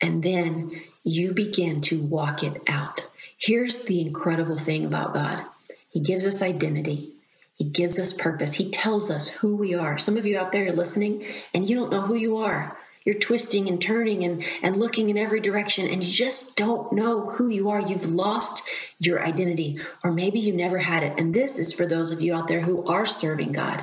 And 0.00 0.22
then 0.22 0.80
you 1.04 1.32
begin 1.32 1.80
to 1.82 2.00
walk 2.00 2.42
it 2.42 2.62
out. 2.66 3.04
Here's 3.36 3.78
the 3.78 4.00
incredible 4.00 4.58
thing 4.58 4.84
about 4.84 5.14
God 5.14 5.44
He 5.90 6.00
gives 6.00 6.26
us 6.26 6.42
identity, 6.42 7.12
He 7.54 7.64
gives 7.64 7.98
us 7.98 8.12
purpose, 8.12 8.54
He 8.54 8.70
tells 8.70 9.10
us 9.10 9.28
who 9.28 9.56
we 9.56 9.74
are. 9.74 9.98
Some 9.98 10.16
of 10.16 10.26
you 10.26 10.38
out 10.38 10.52
there 10.52 10.68
are 10.68 10.72
listening 10.72 11.24
and 11.54 11.68
you 11.68 11.76
don't 11.76 11.90
know 11.90 12.02
who 12.02 12.14
you 12.14 12.38
are. 12.38 12.76
You're 13.08 13.18
twisting 13.18 13.68
and 13.68 13.80
turning 13.80 14.24
and, 14.24 14.44
and 14.62 14.76
looking 14.76 15.08
in 15.08 15.16
every 15.16 15.40
direction, 15.40 15.88
and 15.88 16.04
you 16.04 16.12
just 16.12 16.56
don't 16.56 16.92
know 16.92 17.30
who 17.30 17.48
you 17.48 17.70
are. 17.70 17.80
You've 17.80 18.04
lost 18.04 18.62
your 18.98 19.24
identity, 19.24 19.80
or 20.04 20.12
maybe 20.12 20.40
you 20.40 20.52
never 20.52 20.76
had 20.76 21.02
it. 21.02 21.18
And 21.18 21.32
this 21.32 21.58
is 21.58 21.72
for 21.72 21.86
those 21.86 22.10
of 22.10 22.20
you 22.20 22.34
out 22.34 22.48
there 22.48 22.60
who 22.60 22.86
are 22.86 23.06
serving 23.06 23.52
God. 23.52 23.82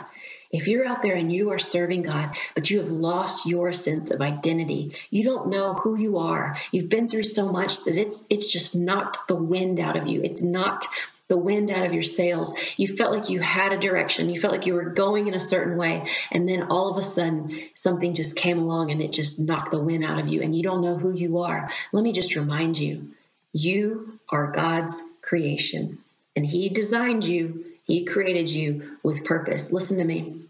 If 0.56 0.68
you're 0.68 0.86
out 0.86 1.02
there 1.02 1.16
and 1.16 1.30
you 1.30 1.52
are 1.52 1.60
serving 1.60 2.04
God, 2.04 2.36
but 2.54 2.70
you 2.70 2.80
have 2.80 2.90
lost 2.90 3.46
your 3.46 3.74
sense 3.74 4.10
of 4.10 4.22
identity, 4.22 4.96
you 5.10 5.24
don't 5.26 5.50
know 5.50 5.74
who 5.74 5.98
you 6.00 6.18
are. 6.18 6.58
You've 6.72 6.88
been 6.88 7.10
through 7.10 7.24
so 7.24 7.52
much 7.52 7.84
that 7.84 7.98
it's 7.98 8.26
it's 8.30 8.48
just 8.48 8.74
knocked 8.74 9.28
the 9.28 9.36
wind 9.36 9.82
out 9.82 9.98
of 9.98 10.08
you. 10.08 10.22
It's 10.24 10.42
knocked 10.42 10.88
the 11.28 11.38
wind 11.38 11.72
out 11.72 11.86
of 11.86 11.94
your 11.94 12.04
sails. 12.04 12.54
You 12.78 12.96
felt 12.96 13.12
like 13.12 13.30
you 13.30 13.42
had 13.42 13.74
a 13.74 13.80
direction. 13.80 14.30
You 14.30 14.40
felt 14.40 14.54
like 14.54 14.66
you 14.66 14.76
were 14.76 14.92
going 14.92 15.28
in 15.28 15.34
a 15.34 15.40
certain 15.40 15.76
way. 15.76 16.08
And 16.32 16.48
then 16.48 16.64
all 16.70 16.90
of 16.90 16.98
a 16.98 17.04
sudden, 17.04 17.60
something 17.74 18.14
just 18.14 18.36
came 18.36 18.60
along 18.60 18.92
and 18.92 19.02
it 19.02 19.12
just 19.12 19.40
knocked 19.40 19.72
the 19.72 19.80
wind 19.80 20.06
out 20.06 20.20
of 20.20 20.28
you, 20.28 20.42
and 20.42 20.56
you 20.56 20.64
don't 20.64 20.82
know 20.82 20.98
who 20.98 21.14
you 21.14 21.40
are. 21.40 21.70
Let 21.92 22.04
me 22.04 22.14
just 22.14 22.36
remind 22.36 22.78
you 22.78 23.10
you 23.52 24.20
are 24.30 24.52
God's 24.52 25.02
creation, 25.22 25.98
and 26.36 26.46
He 26.46 26.70
designed 26.70 27.26
you, 27.26 27.66
He 27.84 28.06
created 28.06 28.50
you 28.50 28.98
with 29.04 29.26
purpose. 29.26 29.72
Listen 29.72 29.98
to 29.98 30.06
me. 30.06 30.45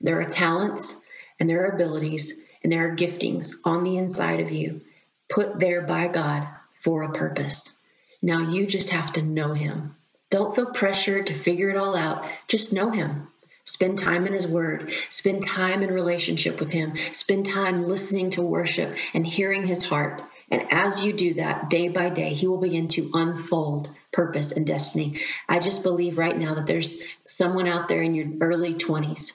There 0.00 0.20
are 0.20 0.28
talents 0.28 0.94
and 1.40 1.50
there 1.50 1.64
are 1.64 1.74
abilities 1.74 2.32
and 2.62 2.72
there 2.72 2.88
are 2.88 2.96
giftings 2.96 3.52
on 3.64 3.82
the 3.82 3.96
inside 3.96 4.40
of 4.40 4.52
you 4.52 4.80
put 5.28 5.58
there 5.58 5.82
by 5.82 6.08
God 6.08 6.46
for 6.82 7.02
a 7.02 7.12
purpose. 7.12 7.74
Now 8.22 8.50
you 8.50 8.66
just 8.66 8.90
have 8.90 9.12
to 9.14 9.22
know 9.22 9.54
Him. 9.54 9.96
Don't 10.30 10.54
feel 10.54 10.66
pressure 10.66 11.22
to 11.22 11.34
figure 11.34 11.70
it 11.70 11.76
all 11.76 11.96
out. 11.96 12.24
Just 12.46 12.72
know 12.72 12.90
Him. 12.90 13.28
Spend 13.64 13.98
time 13.98 14.26
in 14.26 14.32
His 14.32 14.46
Word. 14.46 14.92
Spend 15.10 15.42
time 15.42 15.82
in 15.82 15.90
relationship 15.90 16.60
with 16.60 16.70
Him. 16.70 16.94
Spend 17.12 17.46
time 17.46 17.84
listening 17.86 18.30
to 18.30 18.42
worship 18.42 18.96
and 19.14 19.26
hearing 19.26 19.66
His 19.66 19.82
heart. 19.82 20.22
And 20.50 20.62
as 20.70 21.02
you 21.02 21.12
do 21.12 21.34
that 21.34 21.68
day 21.68 21.88
by 21.88 22.08
day, 22.08 22.34
He 22.34 22.46
will 22.46 22.60
begin 22.60 22.88
to 22.88 23.10
unfold 23.12 23.90
purpose 24.12 24.52
and 24.52 24.66
destiny. 24.66 25.20
I 25.48 25.58
just 25.58 25.82
believe 25.82 26.16
right 26.18 26.36
now 26.36 26.54
that 26.54 26.66
there's 26.66 26.96
someone 27.24 27.68
out 27.68 27.88
there 27.88 28.02
in 28.02 28.14
your 28.14 28.28
early 28.40 28.74
20s 28.74 29.32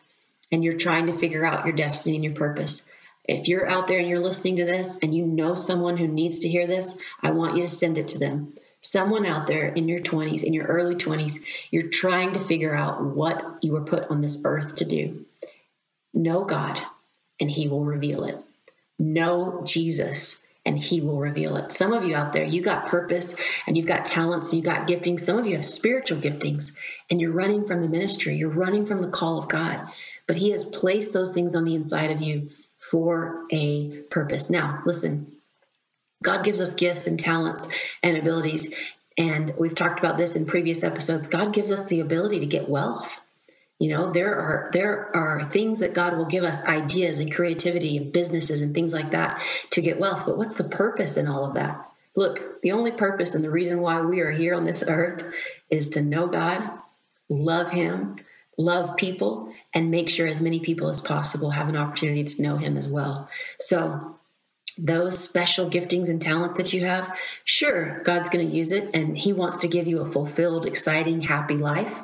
and 0.53 0.63
you're 0.63 0.77
trying 0.77 1.07
to 1.07 1.17
figure 1.17 1.45
out 1.45 1.65
your 1.65 1.75
destiny 1.75 2.15
and 2.15 2.23
your 2.23 2.35
purpose. 2.35 2.83
If 3.25 3.49
you're 3.49 3.67
out 3.67 3.89
there 3.89 3.99
and 3.99 4.07
you're 4.07 4.19
listening 4.19 4.57
to 4.57 4.65
this 4.65 4.95
and 5.01 5.13
you 5.13 5.25
know 5.25 5.55
someone 5.55 5.97
who 5.97 6.07
needs 6.07 6.39
to 6.39 6.49
hear 6.49 6.65
this, 6.65 6.97
I 7.21 7.31
want 7.31 7.57
you 7.57 7.63
to 7.63 7.69
send 7.69 7.97
it 7.97 8.09
to 8.09 8.17
them 8.17 8.53
someone 8.83 9.25
out 9.25 9.47
there 9.47 9.67
in 9.67 9.87
your 9.87 10.01
20s, 10.01 10.43
in 10.43 10.53
your 10.53 10.65
early 10.65 10.95
20s, 10.95 11.39
you're 11.71 11.89
trying 11.89 12.33
to 12.33 12.39
figure 12.39 12.75
out 12.75 13.03
what 13.03 13.63
you 13.63 13.71
were 13.71 13.85
put 13.85 14.09
on 14.11 14.21
this 14.21 14.37
earth 14.43 14.75
to 14.75 14.85
do. 14.85 15.25
Know 16.13 16.43
God, 16.43 16.79
and 17.39 17.49
He 17.49 17.67
will 17.67 17.83
reveal 17.83 18.25
it. 18.25 18.37
Know 18.99 19.63
Jesus, 19.65 20.43
and 20.65 20.77
He 20.77 21.01
will 21.01 21.17
reveal 21.17 21.55
it. 21.55 21.71
Some 21.71 21.93
of 21.93 22.03
you 22.03 22.13
out 22.13 22.33
there, 22.33 22.43
you 22.43 22.61
got 22.61 22.87
purpose 22.87 23.35
and 23.65 23.75
you've 23.75 23.87
got 23.87 24.05
talents, 24.05 24.53
you 24.53 24.61
got 24.61 24.87
giftings. 24.87 25.21
Some 25.21 25.37
of 25.37 25.47
you 25.47 25.55
have 25.55 25.65
spiritual 25.65 26.19
giftings, 26.19 26.71
and 27.09 27.19
you're 27.19 27.31
running 27.31 27.65
from 27.65 27.81
the 27.81 27.89
ministry, 27.89 28.35
you're 28.35 28.49
running 28.49 28.85
from 28.85 29.01
the 29.01 29.09
call 29.09 29.39
of 29.39 29.47
God. 29.47 29.87
But 30.27 30.37
He 30.37 30.51
has 30.51 30.63
placed 30.63 31.13
those 31.13 31.31
things 31.31 31.55
on 31.55 31.65
the 31.65 31.75
inside 31.75 32.11
of 32.11 32.21
you 32.21 32.49
for 32.77 33.45
a 33.51 34.01
purpose. 34.09 34.49
Now, 34.49 34.81
listen, 34.85 35.33
God 36.21 36.43
gives 36.43 36.61
us 36.61 36.73
gifts 36.73 37.07
and 37.07 37.19
talents 37.19 37.67
and 38.01 38.17
abilities. 38.17 38.73
And 39.17 39.53
we've 39.57 39.75
talked 39.75 39.99
about 39.99 40.17
this 40.17 40.35
in 40.35 40.45
previous 40.45 40.83
episodes. 40.83 41.27
God 41.27 41.53
gives 41.53 41.71
us 41.71 41.85
the 41.85 41.99
ability 41.99 42.39
to 42.39 42.45
get 42.45 42.69
wealth. 42.69 43.19
You 43.79 43.89
know, 43.89 44.11
there 44.11 44.35
are 44.35 44.69
there 44.71 45.15
are 45.15 45.43
things 45.43 45.79
that 45.79 45.93
God 45.93 46.15
will 46.17 46.25
give 46.25 46.43
us 46.43 46.63
ideas 46.63 47.19
and 47.19 47.33
creativity 47.33 47.97
and 47.97 48.13
businesses 48.13 48.61
and 48.61 48.73
things 48.73 48.93
like 48.93 49.11
that 49.11 49.41
to 49.71 49.81
get 49.81 49.99
wealth. 49.99 50.23
But 50.25 50.37
what's 50.37 50.55
the 50.55 50.63
purpose 50.63 51.17
in 51.17 51.27
all 51.27 51.43
of 51.43 51.55
that? 51.55 51.89
Look, 52.15 52.61
the 52.61 52.71
only 52.71 52.91
purpose 52.91 53.33
and 53.33 53.43
the 53.43 53.49
reason 53.49 53.81
why 53.81 54.01
we 54.01 54.21
are 54.21 54.31
here 54.31 54.53
on 54.53 54.65
this 54.65 54.83
earth 54.87 55.23
is 55.69 55.89
to 55.89 56.01
know 56.01 56.27
God, 56.27 56.69
love 57.27 57.71
Him, 57.71 58.15
love 58.57 58.95
people, 58.95 59.53
and 59.73 59.91
make 59.91 60.09
sure 60.09 60.27
as 60.27 60.41
many 60.41 60.59
people 60.59 60.89
as 60.89 61.01
possible 61.01 61.49
have 61.49 61.69
an 61.69 61.75
opportunity 61.75 62.23
to 62.23 62.41
know 62.41 62.57
Him 62.57 62.77
as 62.77 62.87
well. 62.87 63.29
So 63.59 64.17
those 64.77 65.19
special 65.19 65.69
giftings 65.69 66.09
and 66.09 66.21
talents 66.21 66.57
that 66.57 66.73
you 66.73 66.85
have, 66.85 67.15
sure, 67.43 68.01
God's 68.03 68.29
going 68.29 68.49
to 68.49 68.55
use 68.55 68.71
it 68.71 68.91
and 68.93 69.17
He 69.17 69.33
wants 69.33 69.57
to 69.57 69.67
give 69.67 69.87
you 69.87 70.01
a 70.01 70.11
fulfilled, 70.11 70.65
exciting, 70.65 71.21
happy 71.21 71.57
life. 71.57 71.99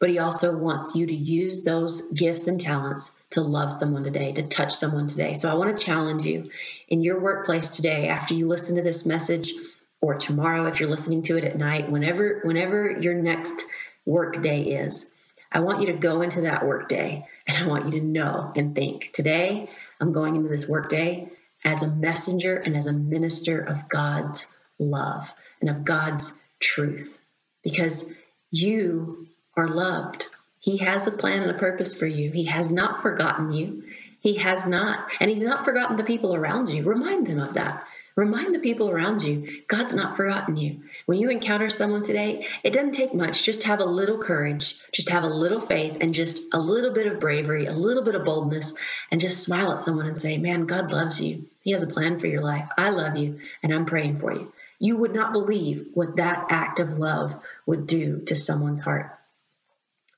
But 0.00 0.10
He 0.10 0.18
also 0.18 0.56
wants 0.56 0.94
you 0.94 1.06
to 1.06 1.14
use 1.14 1.64
those 1.64 2.02
gifts 2.12 2.46
and 2.46 2.60
talents 2.60 3.10
to 3.30 3.40
love 3.40 3.72
someone 3.72 4.04
today, 4.04 4.32
to 4.32 4.42
touch 4.42 4.74
someone 4.74 5.06
today. 5.06 5.34
So 5.34 5.48
I 5.48 5.54
want 5.54 5.76
to 5.76 5.84
challenge 5.84 6.24
you 6.24 6.50
in 6.88 7.02
your 7.02 7.20
workplace 7.20 7.70
today, 7.70 8.08
after 8.08 8.34
you 8.34 8.46
listen 8.46 8.76
to 8.76 8.82
this 8.82 9.06
message, 9.06 9.52
or 10.00 10.14
tomorrow 10.14 10.66
if 10.66 10.78
you're 10.78 10.88
listening 10.88 11.22
to 11.22 11.38
it 11.38 11.44
at 11.44 11.56
night, 11.56 11.90
whenever 11.90 12.40
whenever 12.42 12.90
your 12.90 13.14
next 13.14 13.64
work 14.04 14.42
day 14.42 14.62
is. 14.62 15.06
I 15.54 15.60
want 15.60 15.80
you 15.80 15.86
to 15.86 15.92
go 15.92 16.20
into 16.22 16.42
that 16.42 16.66
workday 16.66 17.24
and 17.46 17.56
I 17.56 17.68
want 17.68 17.86
you 17.86 18.00
to 18.00 18.06
know 18.06 18.52
and 18.56 18.74
think 18.74 19.12
today 19.12 19.70
I'm 20.00 20.12
going 20.12 20.34
into 20.34 20.48
this 20.48 20.68
workday 20.68 21.28
as 21.64 21.82
a 21.82 21.88
messenger 21.88 22.56
and 22.56 22.76
as 22.76 22.86
a 22.86 22.92
minister 22.92 23.60
of 23.60 23.88
God's 23.88 24.46
love 24.80 25.32
and 25.60 25.70
of 25.70 25.84
God's 25.84 26.32
truth 26.60 27.20
because 27.62 28.04
you 28.50 29.28
are 29.56 29.68
loved. 29.68 30.26
He 30.58 30.78
has 30.78 31.06
a 31.06 31.12
plan 31.12 31.42
and 31.42 31.50
a 31.52 31.58
purpose 31.58 31.94
for 31.94 32.06
you. 32.06 32.32
He 32.32 32.44
has 32.44 32.68
not 32.68 33.00
forgotten 33.00 33.52
you. 33.52 33.84
He 34.20 34.34
has 34.36 34.66
not. 34.66 35.08
And 35.20 35.30
He's 35.30 35.42
not 35.42 35.64
forgotten 35.64 35.96
the 35.96 36.04
people 36.04 36.34
around 36.34 36.68
you. 36.68 36.82
Remind 36.82 37.26
them 37.26 37.38
of 37.38 37.54
that. 37.54 37.86
Remind 38.16 38.54
the 38.54 38.60
people 38.60 38.90
around 38.90 39.24
you, 39.24 39.62
God's 39.66 39.94
not 39.94 40.16
forgotten 40.16 40.56
you. 40.56 40.82
When 41.06 41.18
you 41.18 41.30
encounter 41.30 41.68
someone 41.68 42.04
today, 42.04 42.46
it 42.62 42.72
doesn't 42.72 42.92
take 42.92 43.12
much. 43.12 43.42
Just 43.42 43.64
have 43.64 43.80
a 43.80 43.84
little 43.84 44.18
courage, 44.18 44.76
just 44.92 45.08
have 45.08 45.24
a 45.24 45.28
little 45.28 45.58
faith, 45.58 45.96
and 46.00 46.14
just 46.14 46.40
a 46.52 46.58
little 46.60 46.92
bit 46.92 47.08
of 47.08 47.18
bravery, 47.18 47.66
a 47.66 47.72
little 47.72 48.04
bit 48.04 48.14
of 48.14 48.24
boldness, 48.24 48.72
and 49.10 49.20
just 49.20 49.42
smile 49.42 49.72
at 49.72 49.80
someone 49.80 50.06
and 50.06 50.16
say, 50.16 50.38
Man, 50.38 50.66
God 50.66 50.92
loves 50.92 51.20
you. 51.20 51.46
He 51.62 51.72
has 51.72 51.82
a 51.82 51.88
plan 51.88 52.20
for 52.20 52.28
your 52.28 52.42
life. 52.42 52.68
I 52.78 52.90
love 52.90 53.16
you, 53.16 53.40
and 53.64 53.74
I'm 53.74 53.84
praying 53.84 54.18
for 54.20 54.32
you. 54.32 54.52
You 54.78 54.96
would 54.98 55.12
not 55.12 55.32
believe 55.32 55.88
what 55.94 56.16
that 56.16 56.46
act 56.50 56.78
of 56.78 56.98
love 56.98 57.34
would 57.66 57.88
do 57.88 58.20
to 58.26 58.36
someone's 58.36 58.80
heart. 58.80 59.10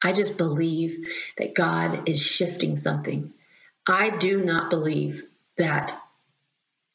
I 0.03 0.13
just 0.13 0.37
believe 0.37 1.07
that 1.39 1.55
God 1.55 2.09
is 2.09 2.21
shifting 2.21 2.77
something. 2.77 3.33
I 3.87 4.11
do 4.11 4.45
not 4.45 4.69
believe 4.69 5.23
that 5.57 5.99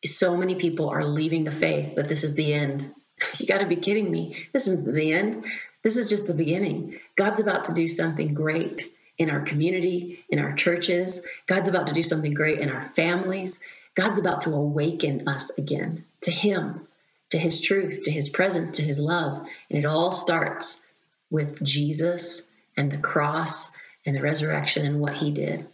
so 0.05 0.35
many 0.35 0.55
people 0.55 0.89
are 0.89 1.05
leaving 1.05 1.43
the 1.43 1.51
faith 1.51 1.95
that 1.95 2.07
this 2.07 2.23
is 2.23 2.33
the 2.33 2.53
end. 2.53 2.93
You 3.37 3.45
got 3.45 3.59
to 3.59 3.67
be 3.67 3.75
kidding 3.75 4.09
me. 4.09 4.47
This 4.51 4.65
isn't 4.65 4.91
the 4.95 5.13
end. 5.13 5.45
This 5.83 5.95
is 5.95 6.09
just 6.09 6.25
the 6.25 6.33
beginning. 6.33 6.99
God's 7.15 7.39
about 7.39 7.65
to 7.65 7.73
do 7.73 7.87
something 7.87 8.33
great 8.33 8.91
in 9.19 9.29
our 9.29 9.41
community, 9.41 10.25
in 10.29 10.39
our 10.39 10.53
churches. 10.53 11.21
God's 11.45 11.69
about 11.69 11.85
to 11.87 11.93
do 11.93 12.01
something 12.01 12.33
great 12.33 12.57
in 12.57 12.69
our 12.69 12.81
families. 12.81 13.59
God's 13.93 14.17
about 14.17 14.41
to 14.41 14.53
awaken 14.53 15.27
us 15.27 15.51
again 15.51 16.03
to 16.21 16.31
Him, 16.31 16.87
to 17.29 17.37
His 17.37 17.61
truth, 17.61 18.05
to 18.05 18.11
His 18.11 18.29
presence, 18.29 18.73
to 18.73 18.81
His 18.81 18.97
love. 18.97 19.45
And 19.69 19.77
it 19.77 19.85
all 19.85 20.11
starts 20.11 20.81
with 21.29 21.63
Jesus 21.63 22.41
and 22.75 22.91
the 22.91 22.97
cross 22.97 23.67
and 24.05 24.15
the 24.15 24.21
resurrection 24.21 24.85
and 24.85 24.99
what 24.99 25.13
He 25.13 25.29
did. 25.31 25.67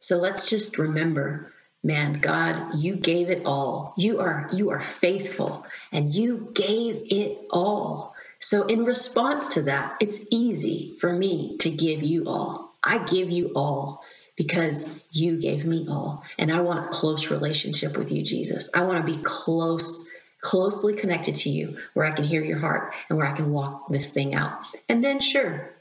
So 0.00 0.16
let's 0.16 0.48
just 0.48 0.78
remember 0.78 1.52
man 1.84 2.14
god 2.20 2.74
you 2.76 2.96
gave 2.96 3.30
it 3.30 3.42
all. 3.44 3.94
You 3.96 4.20
are 4.20 4.48
you 4.52 4.70
are 4.70 4.80
faithful 4.80 5.66
and 5.92 6.12
you 6.12 6.50
gave 6.54 7.06
it 7.10 7.38
all. 7.50 8.14
So 8.38 8.64
in 8.64 8.84
response 8.84 9.48
to 9.48 9.62
that 9.62 9.98
it's 10.00 10.18
easy 10.30 10.96
for 10.98 11.12
me 11.12 11.58
to 11.58 11.70
give 11.70 12.02
you 12.02 12.28
all. 12.28 12.74
I 12.82 12.98
give 13.04 13.30
you 13.30 13.52
all 13.54 14.02
because 14.36 14.84
you 15.10 15.38
gave 15.38 15.64
me 15.64 15.86
all. 15.88 16.24
And 16.38 16.50
i 16.50 16.60
want 16.60 16.86
a 16.86 16.88
close 16.88 17.30
relationship 17.30 17.96
with 17.96 18.10
you 18.10 18.24
jesus. 18.24 18.70
I 18.74 18.82
want 18.84 19.06
to 19.06 19.14
be 19.14 19.22
close 19.22 20.06
closely 20.40 20.94
connected 20.94 21.36
to 21.36 21.48
you 21.48 21.78
where 21.94 22.04
i 22.06 22.10
can 22.10 22.24
hear 22.24 22.44
your 22.44 22.58
heart 22.58 22.92
and 23.08 23.16
where 23.16 23.26
i 23.26 23.32
can 23.32 23.52
walk 23.52 23.88
this 23.90 24.08
thing 24.08 24.34
out. 24.34 24.58
And 24.88 25.04
then 25.04 25.20
sure 25.20 25.73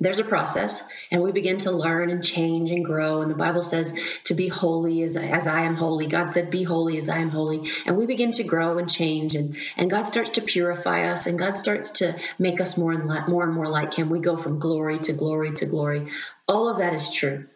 there's 0.00 0.18
a 0.18 0.24
process 0.24 0.82
and 1.10 1.22
we 1.22 1.32
begin 1.32 1.58
to 1.58 1.70
learn 1.70 2.10
and 2.10 2.24
change 2.24 2.70
and 2.70 2.84
grow. 2.84 3.22
And 3.22 3.30
the 3.30 3.36
bible 3.36 3.62
says 3.62 3.92
to 4.24 4.34
be 4.34 4.48
holy 4.48 5.02
as, 5.02 5.16
as 5.16 5.46
i 5.46 5.62
am 5.62 5.74
holy. 5.74 6.06
God 6.06 6.32
said 6.32 6.50
be 6.50 6.62
holy 6.62 6.98
as 6.98 7.08
i 7.08 7.18
am 7.18 7.30
holy. 7.30 7.70
And 7.86 7.96
we 7.96 8.06
begin 8.06 8.32
to 8.32 8.44
grow 8.44 8.78
and 8.78 8.90
change 8.90 9.34
and, 9.34 9.56
and 9.76 9.90
god 9.90 10.04
starts 10.04 10.30
to 10.30 10.42
purify 10.42 11.04
us 11.04 11.26
and 11.26 11.38
god 11.38 11.56
starts 11.56 11.90
to 11.92 12.16
make 12.38 12.60
us 12.60 12.76
more 12.76 12.92
and 12.92 13.04
more 13.28 13.44
and 13.44 13.54
more 13.54 13.68
like 13.68 13.94
him. 13.94 14.10
We 14.10 14.20
go 14.20 14.36
from 14.36 14.58
glory 14.58 14.98
to 15.00 15.12
glory 15.12 15.52
to 15.52 15.66
glory. 15.66 16.08
All 16.48 16.68
of 16.68 16.78
that 16.78 16.94
is 16.94 17.10
true. 17.10 17.46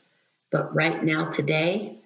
But 0.50 0.74
right 0.74 1.02
now 1.02 1.30
today 1.30 1.96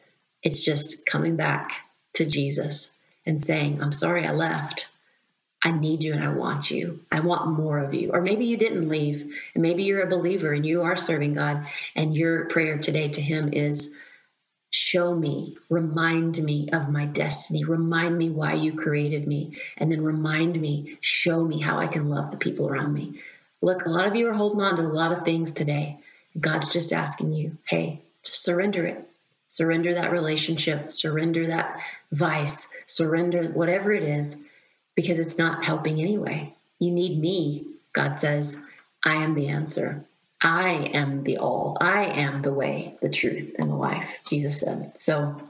it's 0.45 0.61
just 0.61 1.07
coming 1.07 1.37
back 1.37 1.73
to 2.13 2.25
jesus 2.25 2.91
and 3.27 3.41
saying 3.41 3.83
i'm 3.83 3.93
sorry 3.93 4.27
i 4.27 4.31
left 4.31 4.87
I 5.65 5.73
need 5.73 6.05
you 6.05 6.13
and 6.13 6.23
I 6.23 6.29
want 6.29 6.71
you. 6.71 7.01
I 7.11 7.21
want 7.21 7.59
more 7.59 7.79
of 7.79 7.95
you. 7.95 8.11
Or 8.13 8.21
maybe 8.21 8.45
you 8.45 8.59
didn't 8.59 8.87
leave, 8.87 9.35
and 9.55 9.63
maybe 9.63 9.85
you're 9.85 10.03
a 10.03 10.11
believer 10.11 10.53
and 10.53 10.65
you 10.65 10.83
are 10.83 10.95
serving 10.95 11.35
God, 11.35 11.67
and 11.97 12.15
your 12.15 12.45
prayer 12.47 12.77
today 12.77 13.09
to 13.09 13.21
Him 13.21 13.55
is 13.55 13.95
show 14.71 15.15
me, 15.15 15.57
remind 15.71 16.37
me 16.37 16.69
of 16.71 16.91
my 16.91 17.07
destiny, 17.07 17.65
remind 17.65 18.19
me 18.19 18.29
why 18.29 18.55
you 18.55 18.75
created 18.75 19.27
me, 19.27 19.57
and 19.79 19.91
then 19.91 20.03
remind 20.03 20.61
me, 20.61 20.99
show 21.01 21.43
me 21.43 21.61
how 21.61 21.79
I 21.79 21.87
can 21.87 22.11
love 22.11 22.31
the 22.31 22.37
people 22.37 22.69
around 22.69 22.93
me. 22.93 23.23
Look, 23.63 23.87
a 23.87 23.91
lot 23.91 24.07
of 24.07 24.17
you 24.17 24.29
are 24.29 24.35
holding 24.35 24.61
on 24.61 24.77
to 24.77 24.83
a 24.83 24.89
lot 24.89 25.13
of 25.13 25.25
things 25.25 25.53
today. 25.53 25.99
God's 26.39 26.69
just 26.69 26.93
asking 26.93 27.33
you, 27.33 27.57
hey, 27.65 28.03
just 28.23 28.43
surrender 28.43 28.85
it. 28.85 29.09
Surrender 29.49 29.95
that 29.95 30.11
relationship, 30.11 30.91
surrender 30.91 31.47
that 31.47 31.79
vice, 32.11 32.67
surrender 32.87 33.45
whatever 33.45 33.93
it 33.93 34.03
is 34.03 34.37
because 34.95 35.19
it's 35.19 35.39
not 35.39 35.65
helping 35.65 36.01
anyway. 36.01 36.55
You 36.79 36.91
need 36.91 37.19
me, 37.19 37.67
God 37.93 38.19
says. 38.19 38.57
I 39.05 39.17
am 39.17 39.35
the 39.35 39.49
answer. 39.49 40.05
I 40.41 40.91
am 40.93 41.25
the 41.25 41.39
all. 41.39 41.77
I 41.81 42.05
am 42.05 42.43
the 42.43 42.53
way, 42.53 42.97
the 43.01 43.09
truth, 43.09 43.57
and 43.59 43.71
the 43.71 43.75
life, 43.75 44.19
Jesus 44.29 44.61
said. 44.61 44.97
So 44.99 45.41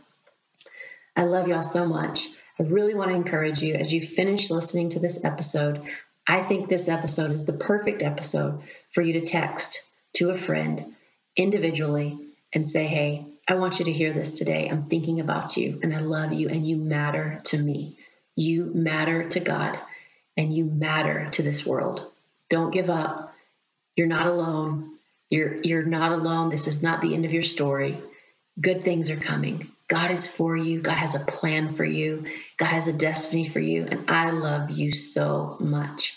I 1.17 1.25
love 1.25 1.49
y'all 1.49 1.63
so 1.63 1.87
much. 1.87 2.29
I 2.59 2.63
really 2.63 2.95
want 2.95 3.11
to 3.11 3.17
encourage 3.17 3.61
you 3.61 3.75
as 3.75 3.93
you 3.93 4.01
finish 4.01 4.51
listening 4.51 4.91
to 4.91 5.01
this 5.01 5.25
episode. 5.25 5.83
I 6.27 6.43
think 6.43 6.69
this 6.69 6.89
episode 6.89 7.33
is 7.33 7.45
the 7.45 7.53
perfect 7.53 8.03
episode 8.03 8.63
for 8.93 9.03
you 9.03 9.15
to 9.15 9.27
text 9.27 9.83
to 10.15 10.31
a 10.31 10.37
friend 10.37 10.95
individually 11.37 12.17
and 12.53 12.67
say, 12.67 12.87
Hey, 12.87 13.27
I 13.47 13.55
want 13.57 13.79
you 13.79 13.85
to 13.87 13.93
hear 13.93 14.13
this 14.13 14.33
today. 14.33 14.69
I'm 14.69 14.85
thinking 14.85 15.21
about 15.21 15.57
you 15.57 15.81
and 15.83 15.95
I 15.95 15.99
love 15.99 16.33
you 16.33 16.49
and 16.49 16.67
you 16.67 16.77
matter 16.77 17.41
to 17.45 17.59
me. 17.59 17.97
You 18.37 18.71
matter 18.75 19.29
to 19.29 19.41
God 19.41 19.79
and 20.37 20.55
you 20.55 20.65
matter 20.65 21.29
to 21.33 21.43
this 21.43 21.65
world. 21.65 22.11
Don't 22.51 22.73
give 22.73 22.91
up. 22.91 23.35
You're 23.97 24.07
not 24.07 24.27
alone. 24.27 24.91
You're 25.31 25.57
you're 25.63 25.85
not 25.85 26.13
alone. 26.13 26.49
This 26.49 26.67
is 26.67 26.83
not 26.83 27.01
the 27.01 27.15
end 27.15 27.25
of 27.25 27.33
your 27.33 27.43
story. 27.43 27.99
Good 28.61 28.85
things 28.85 29.11
are 29.11 29.17
coming. 29.17 29.71
God 29.89 30.11
is 30.11 30.27
for 30.27 30.57
you. 30.57 30.81
God 30.81 30.97
has 30.97 31.15
a 31.15 31.21
plan 31.21 31.75
for 31.75 31.85
you. 31.85 32.25
God 32.57 32.67
has 32.67 32.89
a 32.89 32.93
destiny 32.93 33.49
for 33.49 33.61
you. 33.61 33.87
And 33.87 34.11
I 34.11 34.31
love 34.31 34.71
you 34.71 34.93
so 34.93 35.57
much. 35.61 36.17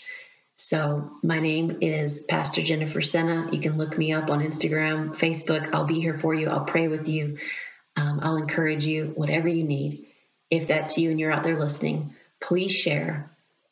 So, 0.56 1.12
my 1.22 1.38
name 1.38 1.78
is 1.82 2.18
Pastor 2.18 2.62
Jennifer 2.62 3.00
Senna. 3.00 3.48
You 3.52 3.60
can 3.60 3.76
look 3.78 3.96
me 3.96 4.12
up 4.12 4.28
on 4.28 4.40
Instagram, 4.40 5.10
Facebook. 5.16 5.72
I'll 5.72 5.84
be 5.84 6.00
here 6.00 6.18
for 6.18 6.34
you. 6.34 6.48
I'll 6.48 6.64
pray 6.64 6.88
with 6.88 7.06
you. 7.06 7.38
Um, 7.94 8.18
I'll 8.22 8.36
encourage 8.36 8.82
you, 8.82 9.12
whatever 9.14 9.46
you 9.46 9.62
need. 9.62 10.07
If 10.50 10.68
that's 10.68 10.96
you 10.96 11.10
and 11.10 11.20
you're 11.20 11.32
out 11.32 11.42
there 11.42 11.58
listening, 11.58 12.14
please 12.40 12.72
share. 12.72 13.30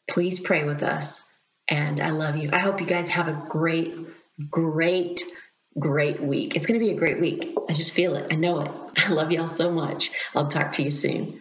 Please 0.09 0.39
pray 0.39 0.65
with 0.65 0.83
us. 0.83 1.23
And 1.69 2.01
I 2.01 2.11
love 2.11 2.37
you. 2.37 2.51
I 2.53 2.61
hope 2.61 2.81
you 2.81 2.87
guys 2.87 3.09
have 3.09 3.29
a 3.29 3.47
great, 3.49 3.97
great, 4.51 5.23
great 5.79 6.21
week. 6.21 6.55
It's 6.55 6.67
going 6.67 6.79
to 6.79 6.85
be 6.85 6.93
a 6.93 6.99
great 6.99 7.21
week. 7.21 7.55
I 7.69 7.73
just 7.73 7.91
feel 7.91 8.15
it. 8.15 8.27
I 8.31 8.37
know 8.37 8.61
it. 8.61 8.71
I 8.97 9.11
love 9.11 9.33
y'all 9.33 9.49
so 9.49 9.73
much. 9.73 10.11
I'll 10.35 10.49
talk 10.49 10.73
to 10.73 10.83
you 10.83 10.91
soon. 10.91 11.41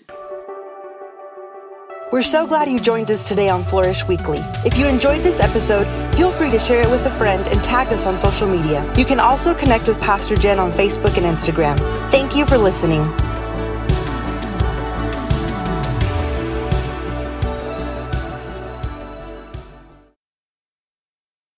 We're 2.11 2.21
so 2.21 2.47
glad 2.47 2.69
you 2.69 2.79
joined 2.79 3.11
us 3.11 3.27
today 3.27 3.49
on 3.49 3.63
Flourish 3.63 4.07
Weekly. 4.07 4.37
If 4.63 4.77
you 4.77 4.87
enjoyed 4.87 5.21
this 5.21 5.39
episode, 5.39 5.85
feel 6.15 6.31
free 6.31 6.51
to 6.51 6.59
share 6.59 6.81
it 6.81 6.89
with 6.89 7.05
a 7.05 7.11
friend 7.11 7.45
and 7.47 7.61
tag 7.63 7.87
us 7.87 8.05
on 8.05 8.15
social 8.15 8.47
media. 8.47 8.89
You 8.95 9.05
can 9.05 9.19
also 9.19 9.53
connect 9.53 9.87
with 9.87 9.99
Pastor 9.99 10.37
Jen 10.37 10.59
on 10.59 10.71
Facebook 10.71 11.17
and 11.17 11.25
Instagram. 11.25 11.77
Thank 12.11 12.35
you 12.35 12.45
for 12.45 12.57
listening. 12.57 13.01